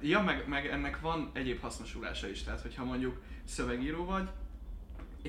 [0.00, 4.28] Ja, meg, meg ennek van egyéb hasznosulása is, tehát hogyha mondjuk szövegíró vagy,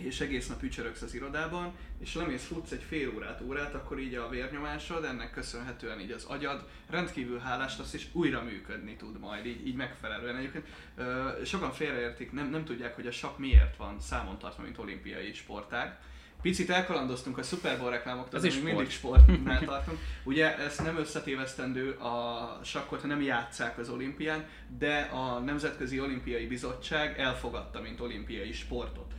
[0.06, 4.16] és egész nap ücsörögsz az irodában, és lemész futsz egy fél órát, órát, akkor így
[4.16, 9.46] a vérnyomásod, ennek köszönhetően így az agyad rendkívül hálás lesz, és újra működni tud majd,
[9.46, 10.36] így, így megfelelően.
[10.36, 14.78] Egyébként ö, sokan félreértik, nem, nem tudják, hogy a sakk miért van számon tartva, mint
[14.78, 16.00] olimpiai sportág.
[16.42, 20.00] Picit elkalandoztunk a Super Bowl reklámoktól, Ez is mindig sportnál tartunk.
[20.24, 24.46] Ugye ez nem összetévesztendő a sakkot, ha nem játszák az olimpián,
[24.78, 29.14] de a Nemzetközi Olimpiai Bizottság elfogadta, mint olimpiai sportot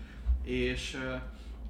[0.49, 0.99] és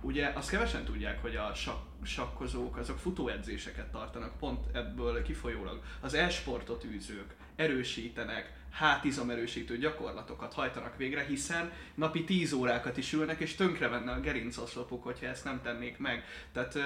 [0.00, 5.82] ugye azt kevesen tudják, hogy a sak, sakkozók azok futóedzéseket tartanak, pont ebből kifolyólag.
[6.00, 13.56] Az e-sportot űzők erősítenek, hátizomerősítő gyakorlatokat hajtanak végre, hiszen napi 10 órákat is ülnek, és
[13.78, 16.24] venne a gerincoszlopuk, hogyha ezt nem tennék meg.
[16.52, 16.78] Tehát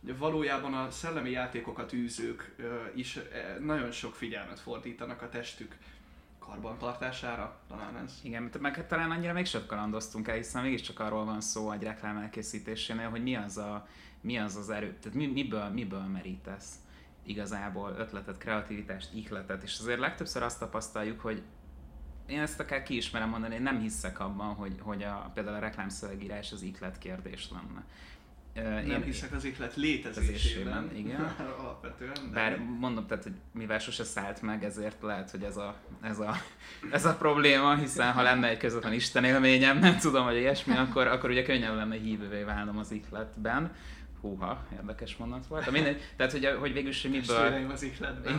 [0.00, 2.54] valójában a szellemi játékokat űzők
[2.94, 3.18] is
[3.60, 5.76] nagyon sok figyelmet fordítanak a testük
[6.52, 8.20] karbantartására, talán ez.
[8.22, 11.82] Igen, meg hát talán annyira még sok kalandoztunk el, hiszen mégiscsak arról van szó egy
[11.82, 13.86] reklám elkészítésénél, hogy mi az a,
[14.20, 16.74] mi az, az erő, tehát mi, miből, miből merítesz
[17.24, 21.42] igazából ötletet, kreativitást, ihletet, és azért legtöbbször azt tapasztaljuk, hogy
[22.26, 25.60] én ezt akár ki ismerem mondani, én nem hiszek abban, hogy, hogy a, például a
[25.60, 27.84] reklámszövegírás az ihlet kérdés lenne.
[28.54, 30.90] Nem én hiszek az ihlet létezésében.
[30.96, 31.34] Igen.
[31.58, 32.12] Alapvetően.
[32.12, 32.34] De...
[32.34, 36.34] Bár mondom, tehát, hogy mivel sose szállt meg, ezért lehet, hogy ez a, ez a,
[36.90, 41.06] ez a probléma, hiszen ha lenne egy közvetlen Isten élményem, nem tudom, hogy ilyesmi, akkor,
[41.06, 43.72] akkor ugye könnyebb lenne hívővé válnom az ihletben.
[44.20, 45.64] Húha, érdekes mondat volt.
[45.64, 47.70] De mindegy, tehát hogy, hogy végül is miből...
[47.72, 48.38] az ihletben.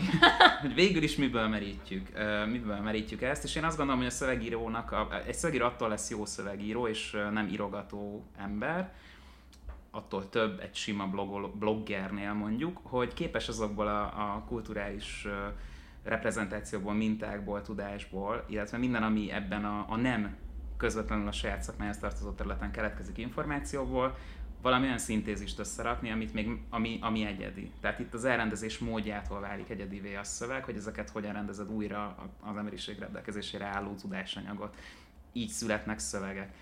[0.62, 2.10] hogy végül is miből merítjük,
[2.47, 6.10] miből merítjük ezt, és én azt gondolom, hogy a szövegírónak, a, egy szövegíró attól lesz
[6.10, 8.91] jó szövegíró, és nem írogató ember,
[9.95, 15.27] attól több egy sima blogol, bloggernél mondjuk, hogy képes azokból a, a kulturális
[16.03, 20.36] reprezentációból, mintákból, tudásból, illetve minden, ami ebben a, a nem
[20.77, 24.17] közvetlenül a saját szakmájához tartozó területen keletkezik információból,
[24.62, 27.71] valami olyan szintézist összerakni, amit még, ami, ami egyedi.
[27.82, 32.58] Tehát itt az elrendezés módjától válik egyedivé a szöveg, hogy ezeket hogyan rendezed újra az
[32.58, 34.75] emberiség rendelkezésére álló tudásanyagot.
[35.34, 36.53] Így születnek szövegek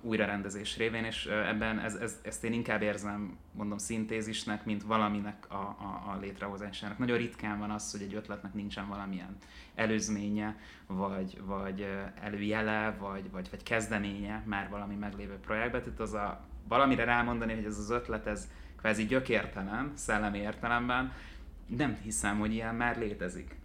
[0.00, 5.54] újrarendezés révén, és ebben ez, ez, ezt én inkább érzem, mondom, szintézisnek, mint valaminek a,
[5.54, 6.98] a, a létrehozásának.
[6.98, 9.36] Nagyon ritkán van az, hogy egy ötletnek nincsen valamilyen
[9.74, 10.56] előzménye,
[10.86, 11.86] vagy, vagy
[12.20, 15.82] előjele, vagy, vagy, vagy kezdeménye már valami meglévő projektben.
[15.82, 21.12] Tehát az a valamire rámondani, hogy ez az ötlet, ez kvázi gyökértelen, szellemi értelemben,
[21.66, 23.56] nem hiszem, hogy ilyen már létezik.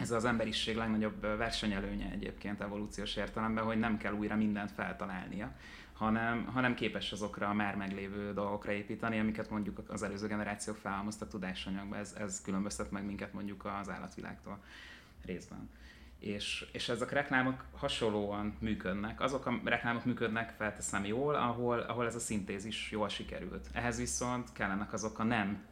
[0.00, 5.52] Ez az emberiség legnagyobb versenyelőnye egyébként evolúciós értelemben, hogy nem kell újra mindent feltalálnia,
[5.92, 11.28] hanem, hanem képes azokra a már meglévő dolgokra építeni, amiket mondjuk az előző generációk felhalmoztak
[11.28, 11.96] tudásanyagba.
[11.96, 14.58] Ez, ez különböztet meg minket mondjuk az állatvilágtól
[15.24, 15.68] részben
[16.20, 19.20] és, és ezek a reklámok hasonlóan működnek.
[19.20, 23.68] Azok a reklámok működnek, felteszem jól, ahol, ahol ez a szintézis jól sikerült.
[23.72, 25.62] Ehhez viszont kellenek azok a nem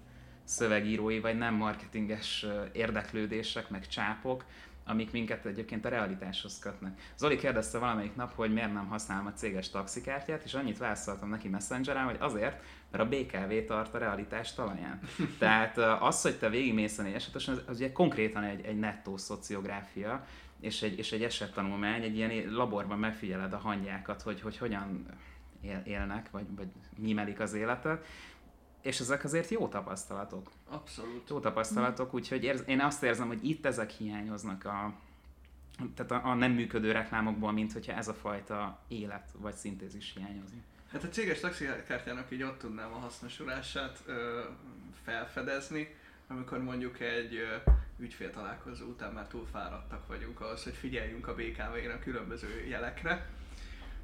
[0.48, 4.44] szövegírói, vagy nem marketinges érdeklődések, meg csápok,
[4.88, 7.00] amik minket egyébként a realitáshoz kötnek.
[7.16, 11.48] Zoli kérdezte valamelyik nap, hogy miért nem használom a céges taxikártyát, és annyit válaszoltam neki
[11.48, 15.00] messengeren, hogy azért, mert a BKV tart a realitás talaján.
[15.38, 20.26] Tehát az, hogy te végigmész a négyesetosan, az, az ugye konkrétan egy, egy nettó szociográfia,
[20.60, 25.06] és egy, és egy esettanulmány, egy ilyen laborban megfigyeled a hangyákat, hogy, hogy hogyan
[25.84, 28.04] élnek, vagy, vagy mímelik az életet,
[28.82, 30.50] és ezek azért jó tapasztalatok.
[30.68, 31.28] Abszolút.
[31.28, 34.94] Jó tapasztalatok, úgyhogy érz, én azt érzem, hogy itt ezek hiányoznak a,
[35.94, 40.62] tehát a, a nem működő reklámokból, mint hogyha ez a fajta élet vagy szintézis hiányozni.
[40.92, 44.40] Hát a céges taxikártyának így ott tudnám a hasznosulását ö,
[45.04, 45.94] felfedezni,
[46.26, 51.34] amikor mondjuk egy ö, ügyfél találkozó után már túl fáradtak vagyunk ahhoz, hogy figyeljünk a
[51.34, 53.26] BKV-re a különböző jelekre.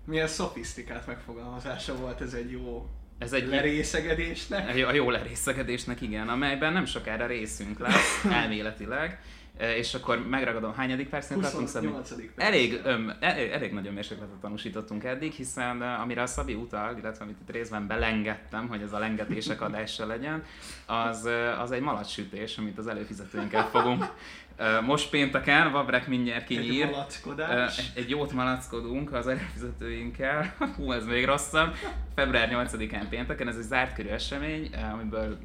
[0.04, 4.86] Milyen szofisztikált megfogalmazása volt ez egy jó ez egy lerészegedésnek.
[4.86, 9.20] A jó lerészegedésnek, igen, amelyben nem sokára részünk lesz, elméletileg.
[9.58, 12.30] E, és akkor megragadom, hányadik percnél tartunk Szabi?
[12.36, 17.24] Elég, öm, elég, elég nagyon mérsékletet tanúsítottunk eddig, hiszen e, amire a Szabi utal, illetve
[17.24, 20.44] amit itt részben belengettem, hogy ez a lengetések adása legyen,
[20.86, 24.04] az, e, az egy malacsütés, amit az előfizetőinkkel fogunk
[24.86, 26.82] most pénteken, Vabrek mindjárt kinyír.
[26.82, 27.90] Egy malackodás.
[27.94, 30.54] Egy jót malackodunk az előfizetőinkkel.
[30.76, 31.74] Hú, ez még rosszabb.
[32.14, 35.38] Február 8-án pénteken, ez egy zárt körű esemény, amiből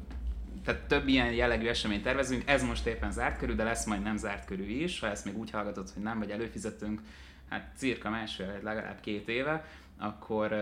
[0.64, 4.16] tehát több ilyen jellegű eseményt tervezünk, ez most éppen zárt körű, de lesz majd nem
[4.16, 7.00] zárt körű is, ha ezt még úgy hallgatod, hogy nem vagy előfizetünk,
[7.48, 9.64] hát cirka másfél, legalább két éve,
[9.98, 10.52] akkor,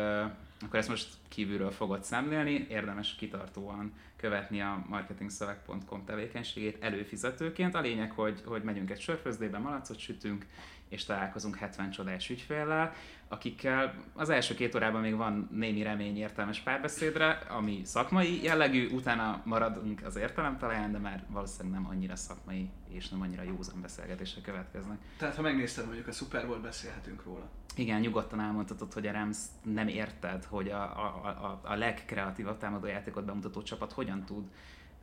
[0.61, 7.75] akkor ezt most kívülről fogod szemlélni, érdemes kitartóan követni a marketingszöveg.com tevékenységét előfizetőként.
[7.75, 10.47] A lényeg, hogy, hogy megyünk egy sörfőzdébe, malacot sütünk,
[10.89, 12.93] és találkozunk 70 csodás ügyféllel,
[13.29, 19.43] akikkel az első két órában még van némi remény értelmes párbeszédre, ami szakmai jellegű, utána
[19.45, 24.43] maradunk az értelem talán, de már valószínűleg nem annyira szakmai és nem annyira józan beszélgetések
[24.43, 24.99] következnek.
[25.17, 27.49] Tehát ha megnézted mondjuk a Super Bowl, beszélhetünk róla.
[27.77, 33.25] Igen, nyugodtan elmondhatod, hogy a Rams nem érted, hogy a, a, a, a legkreatívabb támadójátékot
[33.25, 34.45] bemutató csapat hogyan tud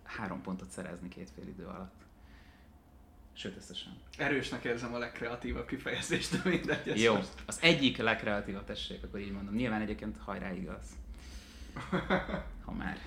[0.04, 2.04] három pontot szerezni két fél idő alatt.
[3.34, 3.98] Sőt, összesen.
[4.18, 7.02] Erősnek érzem a legkreatívabb kifejezést, de mindegy.
[7.02, 7.30] Jó, most...
[7.46, 9.54] az egyik legkreatívabb tessék, akkor így mondom.
[9.54, 10.86] Nyilván egyébként hajrá igaz.
[12.66, 12.98] Ha már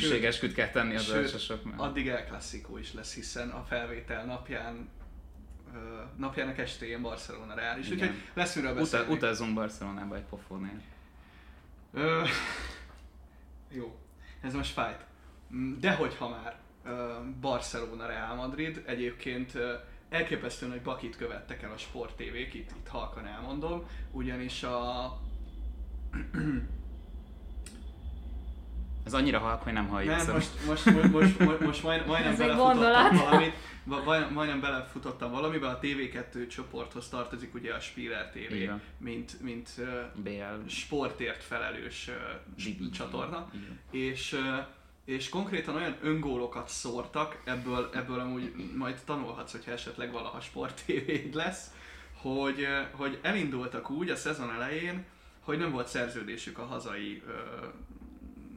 [0.00, 1.80] hűségesküt kell tenni az elsősok mert...
[1.80, 4.88] addig elklasszikó is lesz, hiszen a felvétel napján
[6.16, 9.06] napjának estéjén Barcelona reális, úgyhogy lesz miről beszélni.
[9.06, 10.82] Uta, utazzunk Barcelonába egy pofonért.
[13.78, 13.98] jó,
[14.40, 15.04] ez most fájt.
[15.80, 16.56] De hogyha már
[17.40, 19.52] Barcelona Real Madrid, egyébként
[20.08, 25.18] elképesztően nagy bakit követtek el a sport tévék, itt, itt halkan elmondom, ugyanis a
[29.04, 30.16] ez annyira halk, hogy nem halljuk.
[30.16, 33.16] Nem, most, most, most, most, most, most majd, majdnem belefutottam
[33.84, 38.82] valamit, majdnem belefutottam valamibe, a TV2 csoporthoz tartozik ugye a Spieler TV, Igen.
[38.98, 39.68] mint, mint
[40.14, 40.68] BL.
[40.68, 42.10] sportért felelős
[42.58, 43.50] uh, csatorna.
[43.52, 43.80] Igen.
[43.90, 44.66] És uh,
[45.04, 50.84] és konkrétan olyan öngólokat szórtak, ebből, ebből amúgy majd tanulhatsz, hogyha esetleg valaha sport
[51.32, 51.70] lesz,
[52.12, 55.04] hogy, hogy elindultak úgy a szezon elején,
[55.40, 57.32] hogy nem volt szerződésük a hazai ö,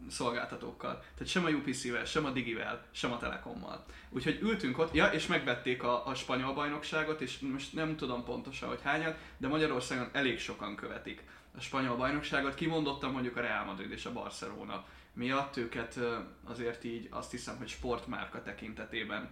[0.09, 1.03] szolgáltatókkal.
[1.13, 3.85] Tehát sem a UPC-vel, sem a Digivel, sem a Telekommal.
[4.09, 8.69] Úgyhogy ültünk ott, ja, és megvették a, a spanyol bajnokságot, és most nem tudom pontosan,
[8.69, 11.23] hogy hányan, de Magyarországon elég sokan követik
[11.57, 12.55] a spanyol bajnokságot.
[12.55, 15.99] Kimondottam mondjuk a Real Madrid és a Barcelona miatt őket
[16.43, 19.29] azért így azt hiszem, hogy sportmárka tekintetében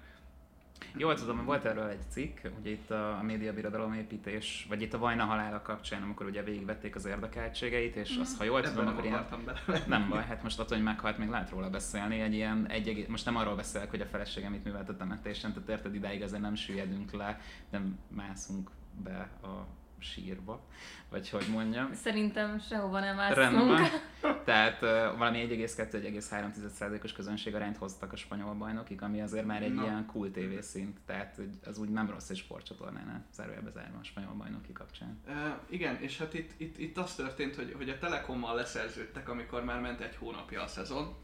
[0.98, 5.24] Jól tudom, volt erről egy cikk, ugye itt a, médiabirodalom építés, vagy itt a Vajna
[5.24, 9.26] halála kapcsán, amikor ugye végigvették az érdekeltségeit, és azt, ha jól Ebben tudom, akkor ilyen...
[9.46, 9.84] Bele.
[9.88, 13.26] Nem baj, hát most attól, hogy meghalt, még lehet róla beszélni, egy ilyen, egy, most
[13.26, 16.56] nem arról beszélek, hogy a feleségem itt művelt a temetésen, tehát érted idáig azért nem
[16.56, 18.70] süllyedünk le, nem mászunk
[19.04, 19.68] be a
[20.00, 20.62] sírba,
[21.10, 21.94] vagy hogy mondjam.
[21.94, 23.38] Szerintem sehova nem mászunk.
[23.38, 23.88] Rendben.
[24.46, 29.82] Tehát uh, valami 1,2-1,3%-os közönségarányt hoztak a spanyol bajnokig, ami azért már egy no.
[29.82, 34.34] ilyen cool TV szint, tehát az úgy nem rossz egy sportcsatornánál, zárójelbe zárva a spanyol
[34.34, 35.20] bajnoki kapcsán.
[35.28, 35.34] Uh,
[35.70, 39.80] igen, és hát itt, itt, itt az történt, hogy, hogy a Telekommal leszerződtek, amikor már
[39.80, 41.16] ment egy hónapja a szezon,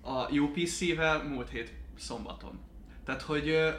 [0.00, 2.60] a UPC-vel múlt hét szombaton.
[3.04, 3.74] Tehát, hogy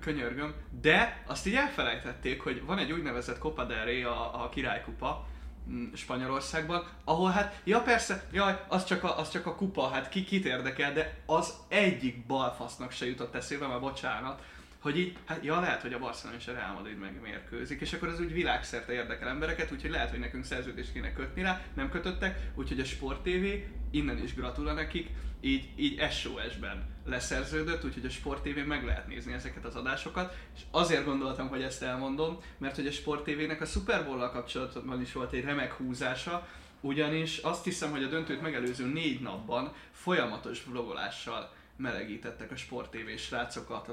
[0.00, 5.26] könyörgöm, de azt így elfelejtették, hogy van egy úgynevezett Copa del Rey, a, a királykupa,
[5.70, 10.08] mm, Spanyolországban, ahol hát, ja persze, jaj, az csak a, az csak a kupa, hát
[10.08, 14.42] ki kit érdekel, de az egyik balfasznak se jutott eszébe, mert bocsánat,
[14.80, 18.08] hogy így, hát ja, lehet, hogy a Barcelona és a Real Madrid megmérkőzik, és akkor
[18.08, 22.50] az úgy világszerte érdekel embereket, úgyhogy lehet, hogy nekünk szerződést kéne kötni rá, nem kötöttek,
[22.54, 23.44] úgyhogy a Sport TV,
[23.90, 25.08] innen is gratulál nekik,
[25.40, 30.60] így, így SOS-ben leszerződött, úgyhogy a Sport TV meg lehet nézni ezeket az adásokat, és
[30.70, 35.12] azért gondoltam, hogy ezt elmondom, mert hogy a Sport TV-nek a Super Bowl-al kapcsolatban is
[35.12, 36.48] volt egy remek húzása,
[36.80, 43.16] ugyanis azt hiszem, hogy a döntőt megelőző négy napban folyamatos vlogolással melegítettek a Sport TV
[43.18, 43.92] srácokat a,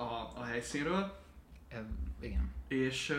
[0.00, 1.16] a, a helyszínről.
[1.68, 1.84] E,
[2.20, 2.52] igen.
[2.68, 3.18] És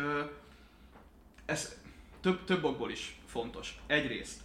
[1.46, 1.80] ez
[2.22, 3.80] több, több okból is fontos.
[3.88, 4.42] Egyrészt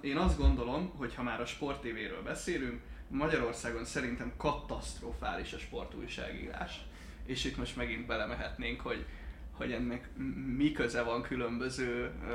[0.00, 2.80] én azt gondolom, hogy ha már a Sport TV-ről beszélünk,
[3.12, 6.80] Magyarországon szerintem katasztrofális a sportújságírás.
[7.26, 9.06] És itt most megint belemehetnénk, hogy
[9.52, 10.08] hogy ennek
[10.56, 12.28] mi köze van különböző uh,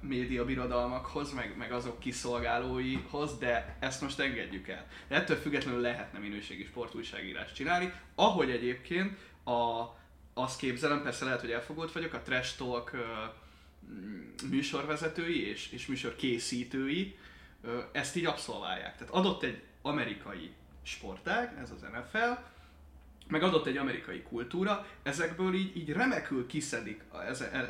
[0.00, 4.86] médiabirodalmakhoz, meg, meg azok kiszolgálóihoz, de ezt most engedjük el.
[5.08, 9.84] De ettől függetlenül lehetne minőségi sportújságírást csinálni, ahogy egyébként a,
[10.34, 13.00] azt képzelem, persze lehet, hogy elfogult vagyok, a Trash Talk uh,
[14.50, 17.16] műsorvezetői és, és műsorkészítői
[17.64, 18.96] uh, ezt így abszolválják.
[18.96, 22.40] Tehát adott egy amerikai sportág, ez az NFL,
[23.28, 27.16] meg adott egy amerikai kultúra, ezekből így, így remekül kiszedik a,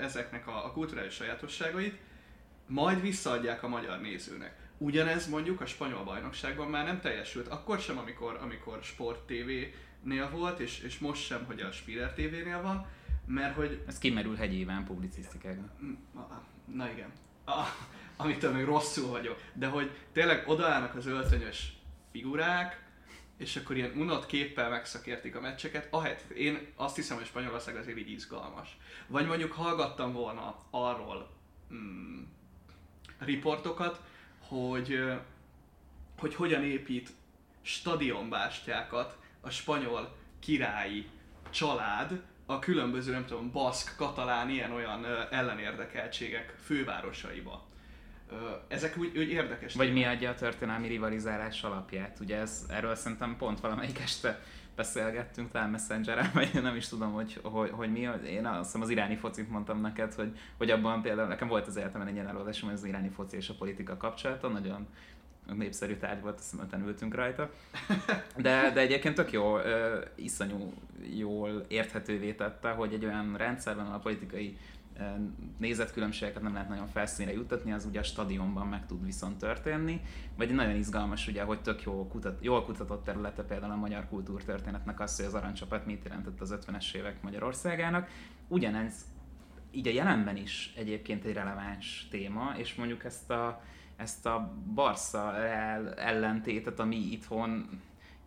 [0.01, 1.99] ezeknek a, a kulturális sajátosságait,
[2.67, 4.57] majd visszaadják a magyar nézőnek.
[4.79, 10.59] Ugyanez mondjuk a spanyol bajnokságban már nem teljesült, akkor sem, amikor, amikor Sport TV-nél volt,
[10.61, 12.87] és, és most sem, hogy a Spiller TV-nél van,
[13.27, 13.83] mert hogy...
[13.87, 15.71] Ez kimerül hegyéván publicisztikában.
[16.75, 17.13] Na igen.
[17.45, 17.63] A,
[18.23, 19.41] amitől még rosszul vagyok.
[19.53, 21.73] De hogy tényleg odaállnak az öltönyös
[22.13, 22.91] figurák,
[23.37, 27.99] és akkor ilyen unott képpel megszakértik a meccseket, ahelyett én azt hiszem, hogy Spanyolország azért
[27.99, 28.77] így izgalmas.
[29.07, 31.31] Vagy mondjuk hallgattam volna arról
[31.73, 32.23] mm,
[33.19, 34.01] riportokat,
[34.39, 35.03] hogy,
[36.19, 37.11] hogy hogyan épít
[37.63, 41.09] stadionbástyákat a spanyol királyi
[41.51, 47.71] család a különböző, nem tudom, baszk, katalán, ilyen-olyan ellenérdekeltségek fővárosaiba
[48.69, 49.75] ezek úgy, úgy érdekes.
[49.75, 52.21] Vagy mi adja a történelmi rivalizálás alapját?
[52.21, 54.41] Ugye ez, erről szerintem pont valamelyik este
[54.77, 58.09] beszélgettünk, talán messenger vagy nem is tudom, hogy, hogy, hogy mi.
[58.27, 61.77] Én azt hiszem az iráni focit mondtam neked, hogy, hogy abban például nekem volt az
[61.77, 64.87] életemben egy ilyen előadásom, hogy az iráni foci és a politika kapcsolata, nagyon
[65.47, 67.51] népszerű tárgy volt, azt hiszem ültünk rajta.
[68.37, 69.57] De, de egyébként tök jó,
[70.15, 70.73] iszonyú
[71.15, 74.57] jól érthetővé tette, hogy egy olyan rendszerben, a politikai
[75.59, 80.01] nézetkülönbségeket nem lehet nagyon felszínre juttatni, az ugye a stadionban meg tud viszont történni.
[80.37, 85.01] Vagy nagyon izgalmas ugye, hogy tök jó kutat, jól kutatott területe például a magyar kultúrtörténetnek
[85.01, 88.09] az, hogy az aranycsapat mit jelentett az 50-es évek Magyarországának.
[88.49, 89.05] Ugyanez
[89.71, 93.63] így a jelenben is egyébként egy releváns téma, és mondjuk ezt a,
[93.97, 95.37] ezt a Barca
[95.97, 97.81] ellentétet, ami itthon,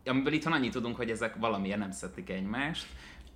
[0.05, 2.88] amiből itthon annyit tudunk, hogy ezek valamiért nem szetik egymást,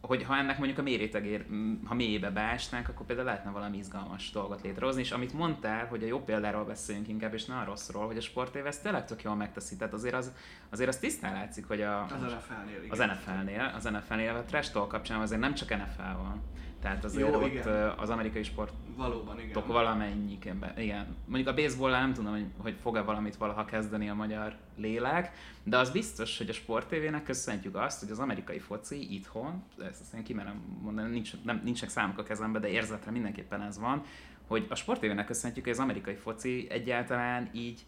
[0.02, 1.46] hogy ha ennek mondjuk a mérétegér,
[1.86, 6.08] ha mélyébe beásnánk, akkor például lehetne valami izgalmas dolgot létrehozni, és amit mondtál, hogy a
[6.08, 9.36] jó példáról beszéljünk inkább, és ne a rosszról, hogy a sportév ezt tényleg tök jól
[9.36, 10.32] megteszi, tehát azért az,
[10.70, 15.22] azért az tisztán látszik, hogy a, az NFL-nél, az NFL-nél, az NFL-nél, a trash kapcsán
[15.22, 16.42] azért nem csak NFL van,
[16.82, 17.90] tehát azért Jó, ott igen.
[17.98, 19.52] az amerikai sport Valóban, igen.
[19.52, 20.80] Tok valamennyikénben.
[20.80, 21.16] Igen.
[21.26, 25.32] Mondjuk a baseball nem tudom, hogy, hogy fog-e valamit valaha kezdeni a magyar lélek,
[25.64, 30.14] de az biztos, hogy a Sport TV-nek köszönhetjük azt, hogy az amerikai foci itthon, ezt
[30.14, 34.04] én kimerem mondani, nincs, nem, nincsenek számok a kezembe, de érzetre mindenképpen ez van,
[34.48, 37.86] hogy a Sport TV-nek köszönhetjük, hogy az amerikai foci egyáltalán így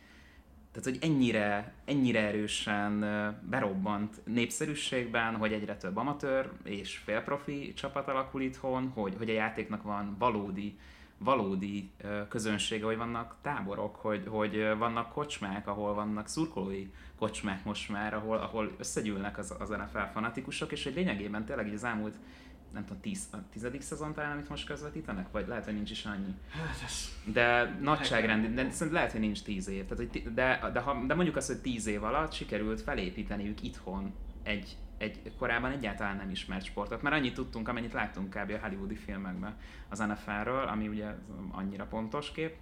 [0.72, 3.00] tehát, hogy ennyire, ennyire erősen
[3.50, 9.84] berobbant népszerűségben, hogy egyre több amatőr és félprofi csapat alakul itthon, hogy, hogy a játéknak
[9.84, 10.78] van valódi,
[11.18, 11.92] valódi
[12.30, 16.88] közönsége, hogy vannak táborok, hogy, hogy vannak kocsmák, ahol vannak szurkolói
[17.20, 21.74] kocsmák most már, ahol, ahol összegyűlnek az, az NFL fanatikusok, és hogy lényegében tényleg így
[21.74, 22.16] az elmúlt
[22.74, 26.06] nem tudom, tíz, a tizedik szezon talán, amit most közvetítenek, vagy lehet, hogy nincs is
[26.06, 26.36] annyi.
[26.50, 26.92] Hát
[27.34, 29.86] de nagyságrendi, de szerintem lehet, hogy nincs tíz év.
[29.86, 34.14] Tehát, hogy de, de, ha, de mondjuk azt, hogy tíz év alatt sikerült felépíteniük itthon
[34.44, 38.52] egy, egy korábban egyáltalán nem ismert sportot, mert annyit tudtunk, amennyit láttunk kb.
[38.52, 39.56] a hollywoodi filmekben
[39.90, 41.08] az NFL-ről, ami ugye
[41.52, 42.56] annyira pontos kép,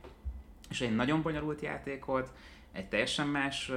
[0.70, 2.34] és egy nagyon bonyolult játékot,
[2.72, 3.72] egy teljesen más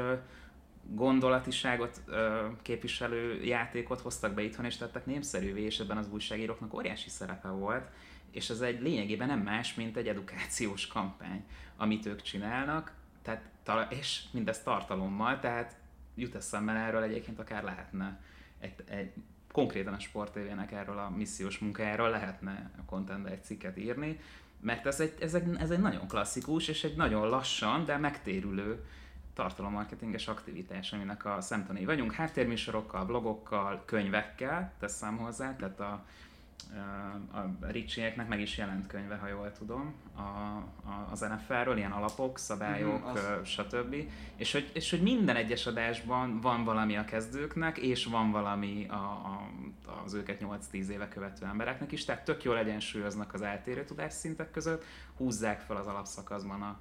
[0.90, 7.08] gondolatiságot ö, képviselő játékot hoztak be itthon, és tettek népszerűvé, és ebben az újságíróknak óriási
[7.08, 7.88] szerepe volt,
[8.30, 11.44] és ez egy lényegében nem más, mint egy edukációs kampány,
[11.76, 13.50] amit ők csinálnak, tehát,
[13.88, 15.76] és mindezt tartalommal, tehát
[16.14, 18.20] jut eszembe erről egyébként akár lehetne
[18.58, 19.12] egy, egy
[19.52, 24.20] konkrétan a sportévének erről a missziós munkájáról lehetne a contentbe egy cikket írni,
[24.60, 28.84] mert ez egy, ez, egy, ez egy nagyon klasszikus és egy nagyon lassan, de megtérülő
[29.34, 36.04] tartalommarketinges aktivitás, aminek a szemtanúi vagyunk, háttérműsorokkal, blogokkal, könyvekkel, teszem hozzá, tehát a,
[37.32, 42.38] a Ricsieknek meg is jelent könyve, ha jól tudom, a, a, az NFL-ről, ilyen alapok,
[42.38, 43.20] szabályok, mm, az...
[43.44, 43.94] stb.
[44.36, 48.94] És hogy, és hogy minden egyes adásban van valami a kezdőknek, és van valami a,
[48.94, 49.48] a,
[50.04, 54.84] az őket 8-10 éve követő embereknek is, tehát tök jól egyensúlyoznak az eltérő tudásszintek között,
[55.16, 56.80] húzzák fel az alapszakaszban a,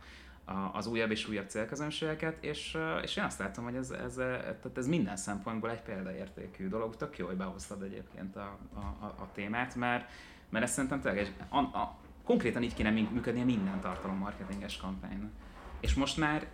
[0.74, 4.88] az újabb és újabb célközönségeket, és, és én azt látom, hogy ez, ez, tehát ez
[4.88, 6.96] minden szempontból egy példaértékű dolog.
[6.96, 10.10] Tök jó, hogy behoztad egyébként a, a, a témát, mert,
[10.50, 15.32] mert ez szerintem tényleg a, a, konkrétan így kéne működnie minden tartalommarketinges kampánynak.
[15.80, 16.48] És most már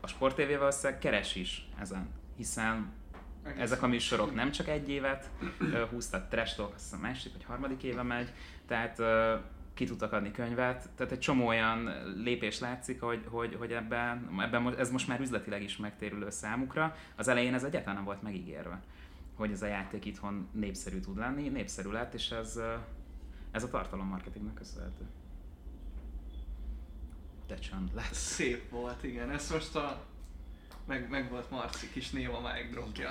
[0.00, 2.92] a Sport TV valószínűleg keres is ezen, hiszen
[3.42, 5.30] Egész ezek a műsorok nem csak egy évet
[5.90, 8.32] húztak, Trash Talk, azt hiszem másik vagy harmadik éve megy,
[8.66, 8.98] tehát
[9.78, 11.90] ki tudtak adni könyvet, tehát egy csomó olyan
[12.22, 16.96] lépés látszik, hogy, hogy, hogy ebben, ebben ez most már üzletileg is megtérülő számukra.
[17.16, 18.82] Az elején ez egyáltalán nem volt megígérve,
[19.34, 22.60] hogy ez a játék itthon népszerű tud lenni, népszerű lett, és ez,
[23.50, 25.04] ez a tartalommarketingnek köszönhető.
[27.46, 28.12] De csend lett.
[28.12, 29.30] Szép volt, igen.
[29.30, 30.04] Ez most a...
[30.86, 33.10] Meg, meg volt Marci kis néma mic dropja.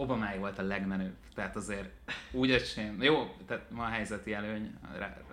[0.00, 1.90] Obamáig volt a legmenőbb, tehát azért
[2.30, 4.74] úgy öcsém, jó, tehát ma a helyzeti előny,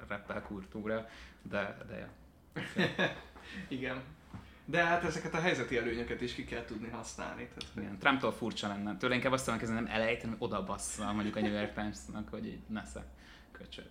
[0.08, 1.08] rappel kultúra,
[1.42, 2.10] de, de ja.
[3.68, 4.02] Igen.
[4.66, 7.48] De hát ezeket a helyzeti előnyöket is ki kell tudni használni.
[7.48, 8.98] Tehát, Igen, Trumptól furcsa lenne.
[8.98, 12.30] Tőle inkább azt mondom, hogy nem elejteni, hogy oda bassza mondjuk a New York Times-nak,
[12.30, 13.06] hogy így nesze,
[13.52, 13.90] köcsög.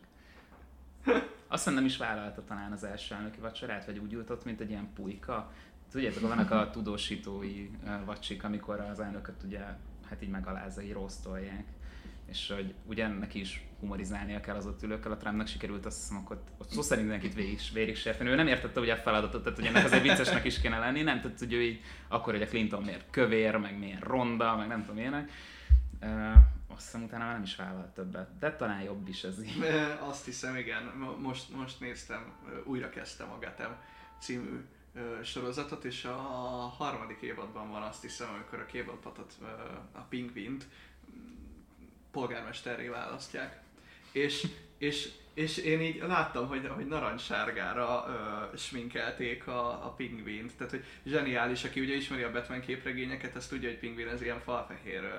[1.48, 4.92] Azt nem is vállalta talán az első elnöki vacsorát, vagy úgy ült mint egy ilyen
[4.94, 5.52] pulyka.
[5.90, 7.70] Tudjátok, vannak a tudósítói
[8.04, 9.60] vacsik, amikor az elnököt ugye
[10.08, 11.64] hát így megalázza, így rossztolják
[12.26, 16.16] és hogy ugye neki is humorizálnia kell az ott ülőkkel, a Trumpnak sikerült azt hiszem,
[16.16, 18.30] akkor ott szó szerint nekit végig, végig sérteni.
[18.30, 21.20] Ő nem értette ugye a feladatot, tehát ugye ennek azért viccesnek is kéne lenni, nem
[21.20, 24.80] tudta, hogy ő így, akkor hogy a Clinton miért kövér, meg milyen ronda, meg nem
[24.80, 25.30] tudom ilyenek.
[26.02, 26.32] Uh,
[26.68, 29.64] azt hiszem utána már nem is vállalt többet, de talán jobb is ez így.
[30.08, 30.82] Azt hiszem, igen.
[31.22, 32.32] Most, most néztem,
[32.64, 33.76] újra kezdtem a Gatem
[34.18, 34.64] című
[35.22, 36.16] sorozatot, és a
[36.78, 39.32] harmadik évadban van azt hiszem, amikor a Kébelpatot,
[39.92, 40.66] a Pingvint
[42.10, 43.62] polgármesterré választják.
[44.12, 44.46] És,
[44.78, 50.56] és, és én így láttam, hogy, hogy narancssárgára ö, sminkelték a, a pingvint.
[50.56, 54.40] Tehát, hogy zseniális, aki ugye ismeri a Batman képregényeket, azt tudja, hogy pingvin ez ilyen
[54.40, 55.18] falfehér ö,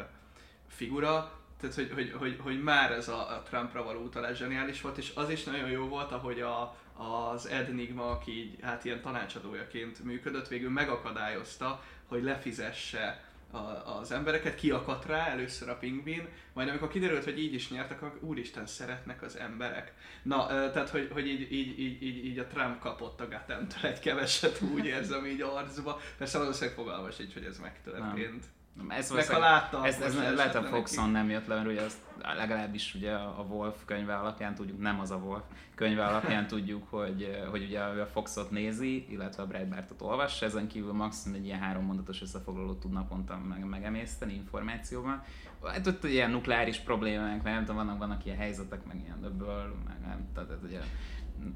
[0.68, 4.98] figura, tehát hogy, hogy, hogy, hogy már ez a, a Trumpra való utalás zseniális volt,
[4.98, 9.02] és az is nagyon jó volt, ahogy a, az Ed Nigma, aki így, hát ilyen
[9.02, 16.70] tanácsadójaként működött, végül megakadályozta, hogy lefizesse a, az embereket, kiakadt rá először a pingvin, majd
[16.70, 19.94] amikor kiderült, hogy így is nyertek, akkor úristen szeretnek az emberek.
[20.24, 24.62] Na, tehát, hogy, hogy így, így, így, így, a Trump kapott a Gatemtől egy keveset,
[24.62, 26.00] úgy érzem így arcba.
[26.18, 28.46] Persze valószínűleg fogalmas így, hogy ez megtörtént.
[28.88, 31.98] Ez Meg ha ez, ez, ez lehet a Foxon nem jött le, mert ugye azt
[32.38, 35.44] legalábbis ugye a Wolf könyve alapján tudjuk, nem az a Wolf
[35.76, 40.94] könyve alapján tudjuk, hogy, hogy ugye a Foxot nézi, illetve a Breitbartot olvassa, ezen kívül
[40.94, 45.24] maximum egy ilyen három mondatos összefoglalót tud naponta meg, megemészteni információban.
[45.64, 50.00] Hát ott ilyen nukleáris problémák, nem tudom, vannak, vannak ilyen helyzetek, meg ilyen döbből, meg
[50.02, 50.80] nem, tehát ugye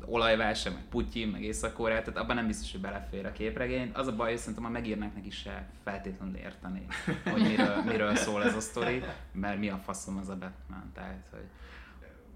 [0.05, 3.91] olajválság, meg Putyin, meg észak tehát abban nem biztos, hogy belefér a képregény.
[3.93, 6.86] Az a baj, hogy szerintem ha megírnák neki se feltétlenül érteni,
[7.23, 11.27] hogy miről, miről szól ez a sztori, mert mi a faszom az a Batman, tehát,
[11.32, 11.45] hogy...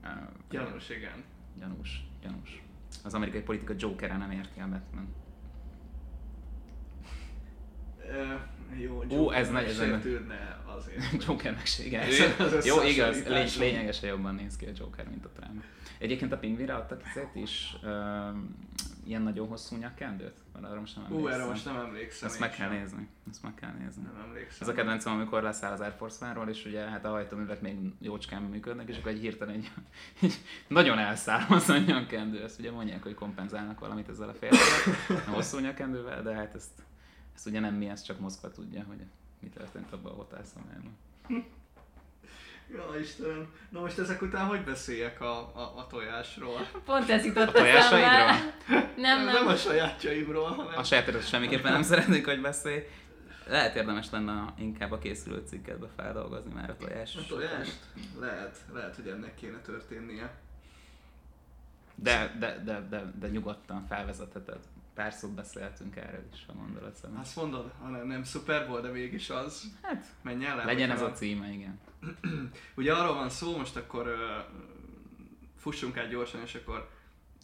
[0.04, 0.10] Uh,
[0.50, 1.24] gyanús, igen.
[1.60, 2.62] Gyanús, gyanús.
[3.04, 5.14] Az amerikai politika Joker nem érti a Batman.
[7.98, 11.24] Uh, jó, Ó, ez nagy, ez sértődne azért.
[11.26, 12.08] Jokernek se, igen.
[12.64, 15.64] Jó, igaz, lény, lényegesen jobban néz ki a Joker, mint a Trump.
[16.04, 17.90] Egyébként a pingvire adtak ezért is uh,
[19.04, 20.38] ilyen nagyon hosszú nyakkendőt?
[20.54, 21.26] Mert arra most nem emlékszem.
[21.26, 22.30] Ú, erre most nem emlékszem.
[22.30, 22.78] Ezt meg kell sem.
[22.78, 23.08] nézni.
[23.30, 24.04] Ezt meg kell nézni.
[24.04, 24.58] Nem emlékszem.
[24.62, 27.76] Ez a kedvencem, amikor leszáll az Air Force One-ról, és ugye hát a hajtóművek még
[28.00, 29.72] jócskán működnek, és akkor egy hirtelen egy,
[30.22, 30.34] egy
[30.68, 32.44] nagyon elszáll az a nyakkendő.
[32.44, 36.84] Ezt ugye mondják, hogy kompenzálnak valamit ezzel a félrevel, a hosszú nyakkendővel, de hát ezt,
[37.36, 39.00] ezt ugye nem mi, ezt csak Moszkva tudja, hogy
[39.40, 40.98] mi történt abban a hotelszomjában.
[42.72, 43.54] Ja, Istenem.
[43.70, 46.68] Na most ezek után hogy beszéljek a, a, a tojásról?
[46.86, 48.54] Pont ez jutott a tojásaidról?
[48.96, 49.34] Nem, nem.
[49.34, 50.78] Nem a sajátjaimról, hanem...
[50.78, 52.84] A sajátjaidról semmiképpen nem szeretnék, hogy beszélj.
[53.48, 57.16] Lehet érdemes lenne inkább a készülő cikkedbe feldolgozni már a tojás.
[57.16, 57.80] A tojást?
[58.20, 60.34] Lehet, lehet, hogy ennek kéne történnie.
[61.96, 64.60] De, de, de, de, de nyugodtan felvezetheted.
[64.94, 67.20] Pár szót beszélhetünk erről is, a gondolat szemben.
[67.20, 69.64] Azt mondod, hanem nem szuper volt, de mégis az.
[69.82, 70.66] Hát, menj el.
[70.66, 71.80] Legyen ez a címe, igen.
[72.76, 74.58] Ugye arról van szó, most akkor uh,
[75.58, 76.90] fussunk át gyorsan, és akkor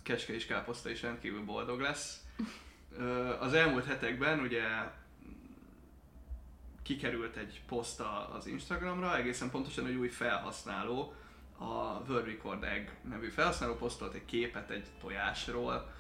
[0.03, 2.23] Keske és Káposzta is rendkívül boldog lesz.
[2.97, 4.63] Uh, az elmúlt hetekben ugye
[6.83, 8.01] kikerült egy poszt
[8.33, 11.13] az Instagramra, egészen pontosan egy új felhasználó,
[11.57, 15.91] a World Record Egg nevű felhasználó posztolt egy képet egy tojásról,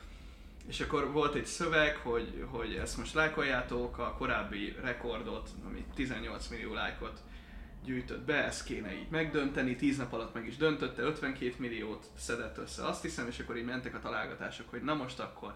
[0.67, 6.47] és akkor volt egy szöveg, hogy, hogy ezt most lájkoljátok, a korábbi rekordot, ami 18
[6.47, 7.21] millió lájkot
[7.85, 12.57] gyűjtött be, ezt kéne így megdönteni, 10 nap alatt meg is döntötte, 52 milliót szedett
[12.57, 15.55] össze, azt hiszem, és akkor így mentek a találgatások, hogy na most akkor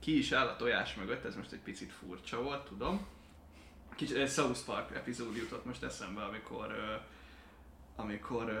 [0.00, 3.06] ki is áll a tojás mögött, ez most egy picit furcsa volt, tudom.
[3.94, 6.74] Kicsit egy South Park epizód jutott most eszembe, amikor
[7.96, 8.52] amikor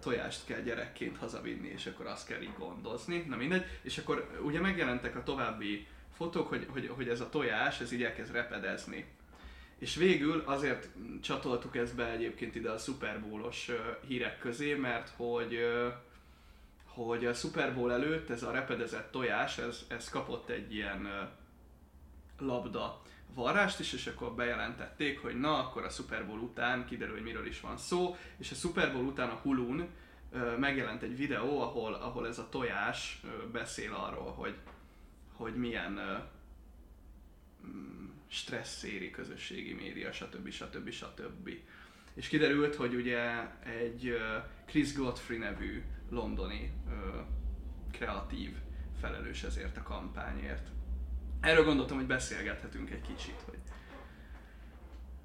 [0.00, 4.60] tojást kell gyerekként hazavinni, és akkor azt kell így gondozni, na mindegy, és akkor ugye
[4.60, 9.06] megjelentek a további fotók, hogy, hogy, hogy ez a tojás, ez így elkezd repedezni.
[9.82, 10.88] És végül azért
[11.20, 13.70] csatoltuk ezt be egyébként ide a Super Bowl-os
[14.06, 15.58] hírek közé, mert hogy
[16.84, 21.30] hogy a Super Bowl előtt ez a repedezett tojás, ez, ez kapott egy ilyen
[22.38, 23.02] labda
[23.34, 27.46] varrást is, és akkor bejelentették, hogy na, akkor a Super Bowl után kiderül, hogy miről
[27.46, 29.88] is van szó, és a Super Bowl után a Hulun
[30.58, 33.22] megjelent egy videó, ahol, ahol ez a tojás
[33.52, 34.54] beszél arról, hogy,
[35.32, 36.00] hogy milyen
[37.66, 40.50] mm, stressz éri közösségi média, stb.
[40.50, 40.90] stb.
[40.90, 41.50] stb.
[42.14, 43.20] És kiderült, hogy ugye
[43.64, 44.16] egy
[44.66, 46.72] Chris Godfrey nevű londoni
[47.90, 48.56] kreatív
[49.00, 50.68] felelős ezért a kampányért.
[51.40, 53.40] Erről gondoltam, hogy beszélgethetünk egy kicsit.
[53.44, 53.58] Hogy...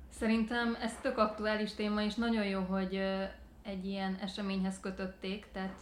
[0.10, 2.96] Szerintem ez tök aktuális téma, és nagyon jó, hogy
[3.64, 5.80] egy ilyen eseményhez kötötték, tehát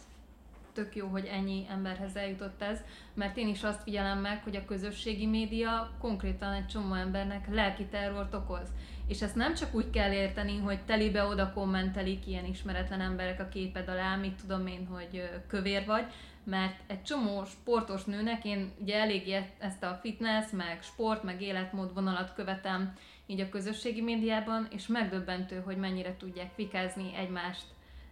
[0.76, 2.78] tök jó, hogy ennyi emberhez eljutott ez,
[3.14, 7.84] mert én is azt figyelem meg, hogy a közösségi média konkrétan egy csomó embernek lelki
[7.84, 8.68] terrort okoz.
[9.08, 13.48] És ezt nem csak úgy kell érteni, hogy telibe oda kommentelik ilyen ismeretlen emberek a
[13.48, 16.04] képed alá, mit tudom én, hogy kövér vagy,
[16.44, 21.94] mert egy csomó sportos nőnek, én ugye elég ezt a fitness, meg sport, meg életmód
[21.94, 22.94] vonalat követem
[23.26, 27.64] így a közösségi médiában, és megdöbbentő, hogy mennyire tudják fikázni egymást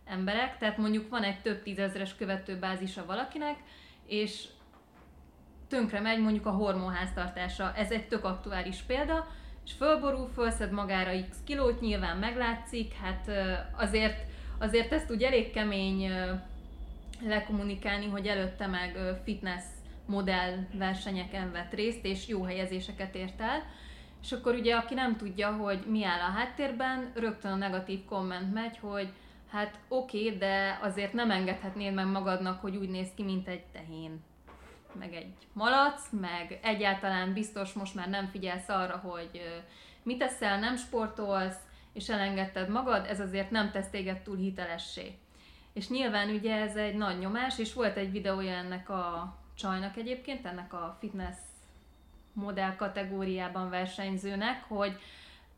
[0.05, 0.59] emberek.
[0.59, 3.57] Tehát mondjuk van egy több tízezres követőbázisa valakinek,
[4.07, 4.44] és
[5.68, 7.72] tönkre megy mondjuk a hormonháztartása.
[7.76, 9.26] Ez egy tök aktuális példa,
[9.64, 13.30] és fölborul, fölszed magára x kilót, nyilván meglátszik, hát
[13.76, 14.18] azért,
[14.59, 16.11] azért ezt úgy elég kemény
[17.22, 19.62] lekommunikálni, hogy előtte meg fitness
[20.07, 23.62] modell versenyeken vett részt, és jó helyezéseket ért el.
[24.22, 28.55] És akkor ugye, aki nem tudja, hogy mi áll a háttérben, rögtön a negatív komment
[28.55, 29.09] megy, hogy
[29.55, 33.64] hát oké, okay, de azért nem engedhetnéd meg magadnak, hogy úgy néz ki, mint egy
[33.64, 34.22] tehén
[34.98, 39.62] meg egy malac, meg egyáltalán biztos most már nem figyelsz arra, hogy
[40.02, 41.57] mit teszel, nem sportolsz,
[41.92, 45.18] és elengedted magad, ez azért nem tesz téged túl hitelessé.
[45.72, 50.46] És nyilván ugye ez egy nagy nyomás, és volt egy videója ennek a csajnak egyébként,
[50.46, 51.36] ennek a fitness
[52.32, 55.00] modell kategóriában versenyzőnek, hogy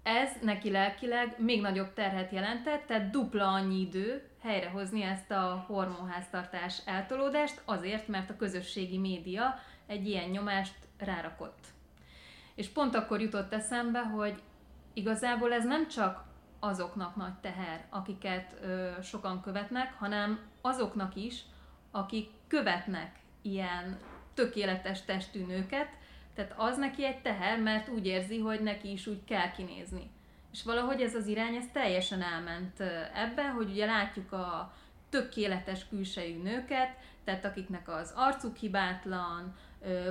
[0.07, 6.83] ez neki lelkileg még nagyobb terhet jelentett, tehát dupla annyi idő helyrehozni ezt a hormonháztartás
[6.85, 11.67] eltolódást, azért, mert a közösségi média egy ilyen nyomást rárakott.
[12.55, 14.43] És pont akkor jutott eszembe, hogy
[14.93, 16.25] igazából ez nem csak
[16.61, 21.43] azoknak nagy teher, akiket ö, sokan követnek, hanem azoknak is,
[21.91, 23.99] akik követnek ilyen
[24.35, 25.89] tökéletes testű nőket,
[26.37, 30.11] tehát az neki egy teher, mert úgy érzi, hogy neki is úgy kell kinézni.
[30.53, 32.81] És valahogy ez az irány, ez teljesen elment
[33.15, 34.75] ebbe, hogy ugye látjuk a
[35.09, 39.57] tökéletes külsejű nőket, tehát akiknek az arcuk hibátlan,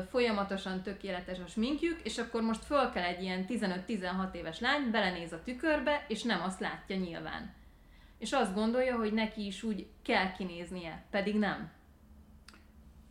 [0.09, 5.32] folyamatosan tökéletes a sminkjük, és akkor most föl kell egy ilyen 15-16 éves lány, belenéz
[5.32, 7.53] a tükörbe, és nem azt látja nyilván.
[8.17, 11.71] És azt gondolja, hogy neki is úgy kell kinéznie, pedig nem.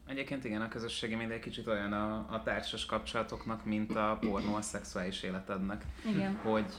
[0.06, 4.62] Egyébként igen, a közösségi média kicsit olyan a, a társas kapcsolatoknak, mint a pornó a
[4.62, 5.84] szexuális életednek.
[6.06, 6.38] Igen.
[6.42, 6.72] Hogy,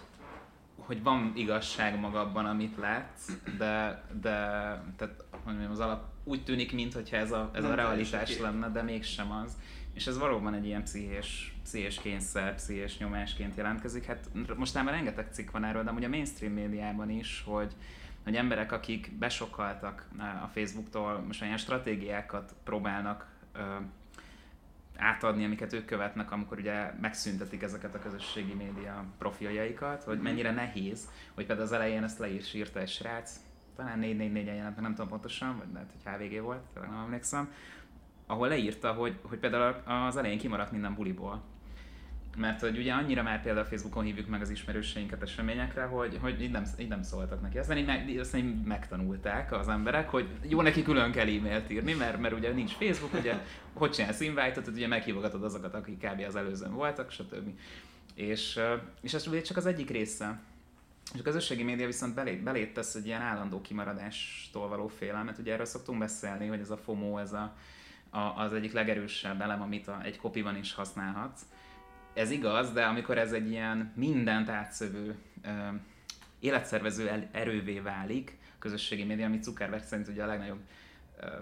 [0.76, 4.36] hogy van igazság maga abban, amit látsz, de, de
[4.98, 8.82] tehát, hogy mondjam, az alap úgy tűnik, mintha ez a, ez a realitás lenne, de
[8.82, 9.58] mégsem az.
[9.94, 14.06] És ez valóban egy ilyen pszichés, pszichés kényszer, pszichés nyomásként jelentkezik.
[14.06, 17.76] Hát most már rengeteg cikk van erről, de ugye a mainstream médiában is, hogy,
[18.26, 20.08] hogy emberek, akik besokaltak
[20.44, 23.28] a Facebooktól, most olyan stratégiákat próbálnak
[24.98, 30.24] átadni, amiket ők követnek, amikor ugye megszüntetik ezeket a közösségi média profiljaikat, hogy mhm.
[30.24, 33.40] mennyire nehéz, hogy például az elején ezt le is írta egy srác,
[33.76, 37.52] talán 444-en jelent, nem tudom pontosan, vagy lehet, hogy HVG volt, tényleg nem emlékszem,
[38.26, 41.44] ahol leírta, hogy, hogy például az elején kimaradt minden buliból.
[42.36, 46.52] Mert hogy ugye annyira már például Facebookon hívjuk meg az ismerőseinket eseményekre, hogy, hogy így,
[46.52, 47.58] nem, így nem szóltak neki.
[47.58, 51.94] Aztán így, meg, aztán így megtanulták az emberek, hogy jó, neki külön kell e-mailt írni,
[51.94, 53.34] mert, mert ugye nincs Facebook, ugye
[53.74, 56.24] hogy csinálsz invite ugye meghívogatod azokat, akik kb.
[56.28, 57.50] az előzőn voltak, stb.
[58.16, 58.60] És,
[59.02, 60.40] és ez ugye csak az egyik része.
[61.14, 65.38] És a közösségi média viszont belé, belét tesz egy ilyen állandó kimaradástól való félelmet.
[65.38, 67.56] Ugye erről szoktunk beszélni, hogy ez a FOMO, ez a,
[68.10, 71.42] a, az egyik legerősebb elem, amit a, egy kopiban is használhatsz.
[72.16, 75.16] Ez igaz, de amikor ez egy ilyen mindent átszövő
[76.40, 80.60] életszervező erővé válik, közösségi média, ami Zuckerberg szerint ugye a legnagyobb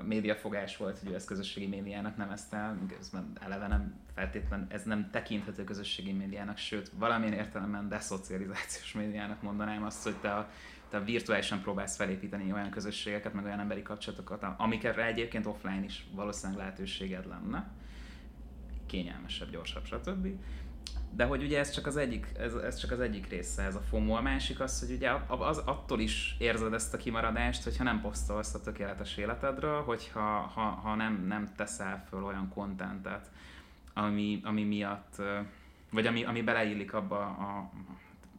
[0.03, 5.09] médiafogás volt, hogy ő ezt közösségi médiának nevezte el, miközben eleve nem feltétlen, ez nem
[5.11, 10.49] tekinthető közösségi médiának, sőt, valamilyen értelemben deszocializációs médiának mondanám azt, hogy te a,
[10.89, 16.59] te virtuálisan próbálsz felépíteni olyan közösségeket, meg olyan emberi kapcsolatokat, amikre egyébként offline is valószínűleg
[16.59, 17.71] lehetőséged lenne,
[18.85, 20.27] kényelmesebb, gyorsabb, stb.
[21.15, 23.81] De hogy ugye ez csak az egyik, ez, ez csak az egyik része, ez a
[23.81, 24.15] FOMO.
[24.15, 28.53] A másik az, hogy ugye az, attól is érzed ezt a kimaradást, hogyha nem posztolsz
[28.53, 33.31] a tökéletes életedről, hogyha ha, ha nem, nem teszel föl olyan kontentet,
[33.93, 35.21] ami, ami miatt,
[35.91, 37.69] vagy ami, ami beleillik abba a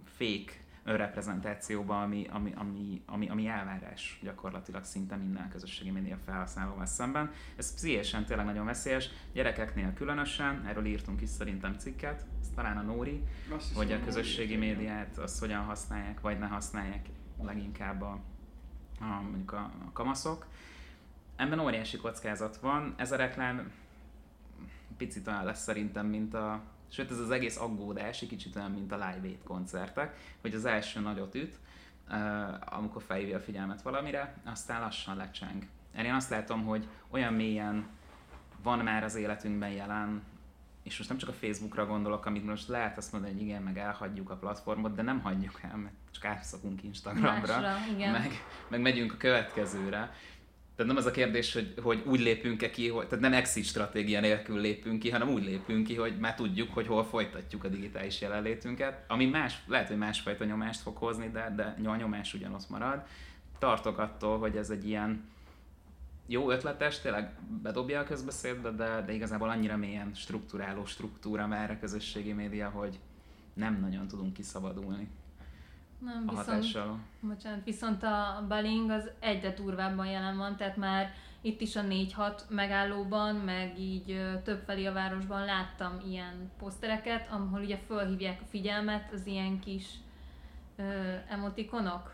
[0.04, 0.52] fake
[0.84, 7.30] önreprezentációba, ami, ami, ami, ami, ami elvárás gyakorlatilag szinte minden közösségi média felhasználóval szemben.
[7.56, 12.82] Ez pszichésen tényleg nagyon veszélyes, gyerekeknél különösen, erről írtunk is szerintem cikket, ez talán a
[12.82, 13.22] Nóri,
[13.56, 17.06] Azt hogy a közösségi médiát azt hogyan használják, vagy ne használják
[17.42, 18.18] leginkább a,
[19.00, 20.46] a mondjuk a, a kamaszok.
[21.36, 23.72] Ebben óriási kockázat van, ez a reklám
[24.96, 26.62] picit olyan lesz szerintem, mint a
[26.94, 30.64] Sőt, ez az egész aggódás egy kicsit olyan, mint a Live Aid koncertek, hogy az
[30.64, 31.54] első nagyot üt,
[32.64, 35.66] amikor felhívja a figyelmet valamire, aztán lassan lecseng.
[35.98, 37.86] Én azt látom, hogy olyan mélyen
[38.62, 40.22] van már az életünkben jelen,
[40.82, 43.78] és most nem csak a Facebookra gondolok, amit most lehet azt mondani, hogy igen, meg
[43.78, 48.12] elhagyjuk a platformot, de nem hagyjuk el, mert csak átszakunk Instagramra, Másra, igen.
[48.12, 48.30] meg,
[48.68, 50.12] meg megyünk a következőre.
[50.76, 54.20] Tehát nem az a kérdés, hogy, hogy úgy lépünk-e ki, hogy, tehát nem exit stratégia
[54.20, 58.20] nélkül lépünk ki, hanem úgy lépünk ki, hogy már tudjuk, hogy hol folytatjuk a digitális
[58.20, 63.02] jelenlétünket, ami más, lehet, hogy másfajta nyomást fog hozni, de, de a nyomás ugyanott marad.
[63.58, 65.32] Tartok attól, hogy ez egy ilyen
[66.26, 67.30] jó ötletes, tényleg
[67.62, 72.98] bedobja a közbeszédbe, de, de igazából annyira mélyen struktúráló struktúra már a közösségi média, hogy
[73.52, 75.08] nem nagyon tudunk kiszabadulni.
[76.04, 76.88] Nem, a viszont,
[77.20, 82.40] bocsánat, viszont a Baling az egyre durvábban jelen van, tehát már itt is a 4-6
[82.48, 89.26] megállóban, meg így többfelé a városban láttam ilyen posztereket, ahol ugye fölhívják a figyelmet az
[89.26, 89.86] ilyen kis
[90.76, 90.82] ö,
[91.28, 92.12] emotikonok.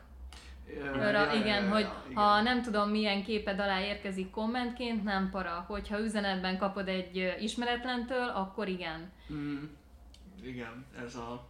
[0.97, 5.65] Ja, igen, hogy ha nem tudom milyen képed alá érkezik kommentként, nem para.
[5.69, 9.11] Hogyha üzenetben kapod egy ismeretlentől, akkor igen.
[9.33, 9.65] Mm,
[10.43, 11.49] igen, ez a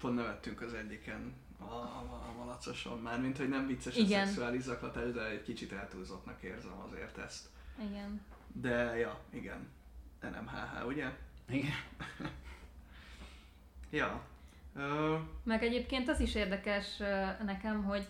[0.00, 4.22] pont nevettünk az egyiken a, a, a malacoson már, mint hogy nem vicces Igen.
[4.22, 7.48] a szexuális zaklatás, de egy kicsit eltúlzottnak érzem azért ezt.
[7.88, 8.20] Igen.
[8.52, 9.68] De ja, igen.
[10.20, 11.06] NMHH, ugye?
[11.48, 11.72] Igen.
[14.00, 14.22] ja.
[14.74, 15.18] Uh...
[15.42, 16.96] Meg egyébként az is érdekes
[17.44, 18.06] nekem, hogy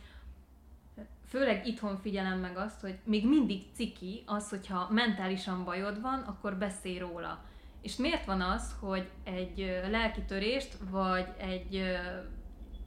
[1.29, 6.55] főleg itthon figyelem meg azt, hogy még mindig ciki az, hogyha mentálisan bajod van, akkor
[6.55, 7.45] beszélj róla.
[7.83, 11.83] És miért van az, hogy egy lelkitörést, vagy egy,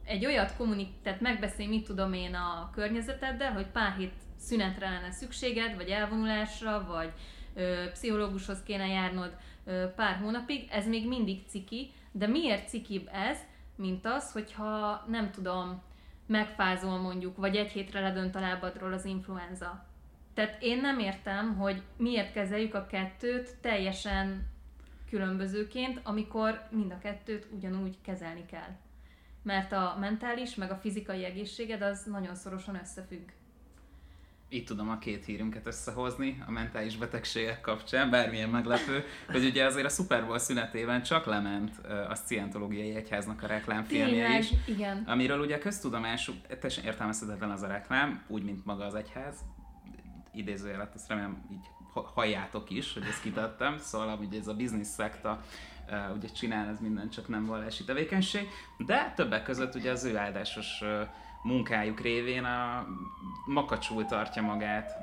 [0.04, 5.10] egy olyat kommunik, tehát megbeszélj, mit tudom én a környezeteddel, hogy pár hét szünetre lenne
[5.10, 7.12] szükséged, vagy elvonulásra, vagy
[7.54, 13.38] ö, pszichológushoz kéne járnod ö, pár hónapig, ez még mindig ciki, de miért cikibb ez,
[13.76, 15.82] mint az, hogyha nem tudom,
[16.26, 19.86] megfázol mondjuk, vagy egy hétre ledönt a lábadról az influenza.
[20.34, 24.52] Tehát én nem értem, hogy miért kezeljük a kettőt teljesen
[25.14, 28.76] különbözőként, amikor mind a kettőt ugyanúgy kezelni kell.
[29.42, 33.28] Mert a mentális, meg a fizikai egészséged az nagyon szorosan összefügg
[34.48, 39.86] itt tudom a két hírünket összehozni a mentális betegségek kapcsán, bármilyen meglepő, hogy ugye azért
[39.86, 45.04] a Super Bowl szünetében csak lement a Scientológiai Egyháznak a reklámfilmje is, igen.
[45.06, 49.36] amiről ugye köztudomású, teljesen értelmezhetetlen az a reklám, úgy, mint maga az egyház,
[50.34, 55.42] idézőjelet, azt remélem így halljátok is, hogy ezt kitettem, szóval ugye ez a business szekta
[55.88, 60.16] uh, ugye csinál, ez minden csak nem vallási tevékenység, de többek között ugye az ő
[60.16, 60.82] áldásos
[61.44, 62.86] munkájuk révén a
[63.46, 64.98] makacsul tartja magát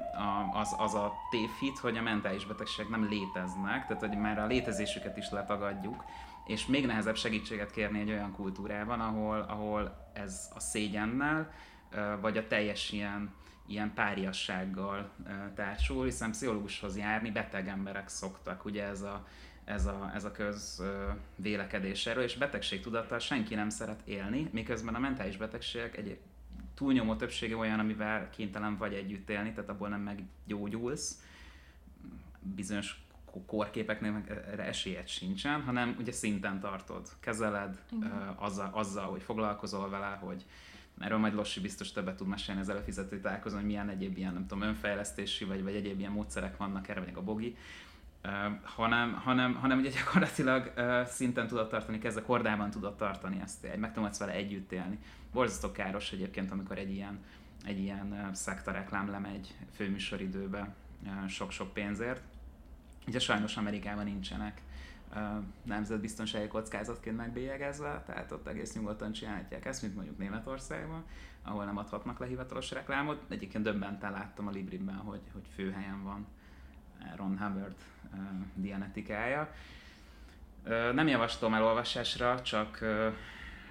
[0.54, 5.18] az, az a tévhit, hogy a mentális betegségek nem léteznek, tehát hogy már a létezésüket
[5.18, 6.04] is letagadjuk,
[6.46, 11.52] és még nehezebb segítséget kérni egy olyan kultúrában, ahol, ahol ez a szégyennel,
[12.22, 13.34] vagy a teljes ilyen,
[13.72, 15.10] ilyen páriassággal
[15.56, 19.28] társul, hiszen pszichológushoz járni beteg emberek szoktak, ugye ez a,
[19.64, 20.84] ez a, ez a köz
[21.36, 26.20] vélekedés erről, és betegségtudattal senki nem szeret élni, miközben a mentális betegségek egy
[26.74, 31.24] túlnyomó többsége olyan, amivel kénytelen vagy együtt élni, tehát abból nem meggyógyulsz.
[32.40, 33.04] Bizonyos
[33.46, 40.18] korképeknél erre esélyed sincsen, hanem ugye szinten tartod, kezeled uh, azzal, azzal, hogy foglalkozol vele,
[40.22, 40.46] hogy
[41.00, 44.48] erről majd Lossi biztos többet tud mesélni az előfizető találkozón, hogy milyen egyéb ilyen, nem
[44.48, 47.58] tudom, önfejlesztési vagy, vagy egyéb ilyen módszerek vannak erre, vagy a bogi.
[48.24, 48.32] Uh,
[48.64, 53.80] hanem, hanem, hanem ugye gyakorlatilag uh, szinten tudod tartani, kezdve kordában tudod tartani ezt, egy,
[53.80, 55.00] meg tudsz vele együtt élni.
[55.34, 57.20] Borzasztó káros egyébként, amikor egy ilyen,
[57.66, 62.22] egy ilyen uh, szekta reklám lemegy főműsoridőbe uh, sok-sok pénzért.
[63.08, 64.62] Ugye sajnos Amerikában nincsenek
[65.64, 71.06] nemzetbiztonsági kockázatként megbélyegezve, tehát ott egész nyugodtan csinálhatják ezt, mint mondjuk Németországban,
[71.44, 73.24] ahol nem adhatnak le hivatalos reklámot.
[73.30, 76.28] Egyébként döbbenten láttam a Libribben, hogy, hogy főhelyen van
[77.16, 77.76] Ron Hubbard
[78.14, 78.20] uh,
[78.54, 79.54] dianetikája.
[80.66, 83.14] Uh, nem javaslom elolvasásra, csak, uh,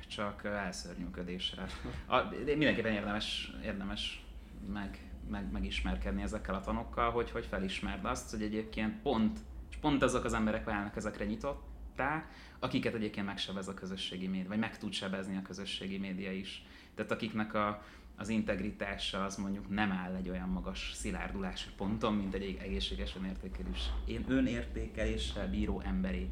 [0.09, 1.66] csak elszörnyűködésre.
[2.07, 4.24] A, mindenképpen érdemes, érdemes
[4.72, 4.99] meg,
[5.30, 9.38] meg, megismerkedni ezekkel a tanokkal, hogy, hogy felismerd azt, hogy egyébként pont,
[9.81, 12.24] pont azok az emberek válnak ezekre nyitottá,
[12.59, 16.64] akiket egyébként megsebez a közösségi média, vagy meg tud sebezni a közösségi média is.
[16.95, 17.83] Tehát akiknek a,
[18.16, 23.91] az integritása az mondjuk nem áll egy olyan magas szilárdulási ponton, mint egy egészséges önértékelés.
[24.05, 26.28] Én önértékeléssel bíró emberi.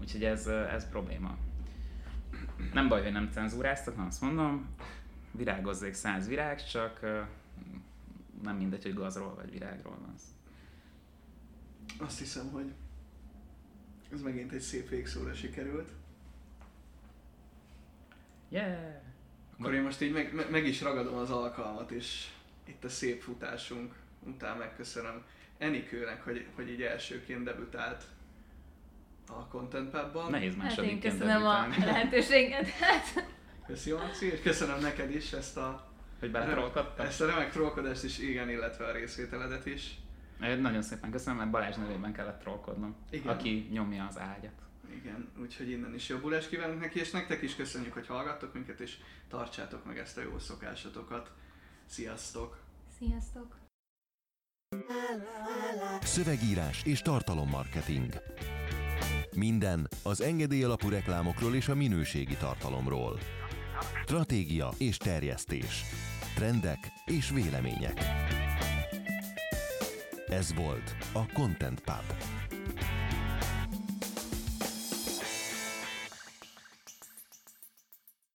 [0.00, 1.36] Úgyhogy ez, ez probléma.
[2.72, 4.68] Nem baj, hogy nem cenzúráztak, hanem azt mondom,
[5.30, 7.00] virágozzék száz virág, csak
[8.42, 10.14] nem mindegy, hogy gazról vagy virágról van
[11.98, 12.72] Azt hiszem, hogy
[14.12, 15.90] ez megint egy szép végszóra sikerült.
[18.48, 18.94] Yeah!
[19.58, 22.28] Akkor én most így meg, meg is ragadom az alkalmat, és
[22.64, 25.24] itt a szép futásunk után megköszönöm
[25.58, 28.04] Enikőnek, hogy, hogy így elsőként debütált
[29.28, 30.30] a Content Pub-ban.
[30.30, 32.68] Nehéz hát én köszönöm a lehetőséget.
[33.66, 36.34] Köszönöm, Marci, és köszönöm neked is ezt a hogy
[36.96, 39.94] Ezt a remek trollkodást is, igen, illetve a részvételedet is.
[40.40, 43.34] Nagyon szépen köszönöm, mert Balázs nevében kellett trollkodnom, igen.
[43.36, 44.62] aki nyomja az ágyat.
[44.94, 48.96] Igen, úgyhogy innen is jobbulást kívánunk neki, és nektek is köszönjük, hogy hallgattok minket, és
[49.28, 51.30] tartsátok meg ezt a jó szokásotokat.
[51.86, 52.58] Sziasztok!
[52.98, 53.56] Sziasztok!
[56.00, 58.12] Szövegírás és tartalommarketing.
[59.36, 63.18] Minden az engedély alapú reklámokról és a minőségi tartalomról.
[64.02, 65.84] Stratégia és terjesztés.
[66.34, 68.00] Trendek és vélemények.
[70.30, 72.39] Ez volt a Content Pub.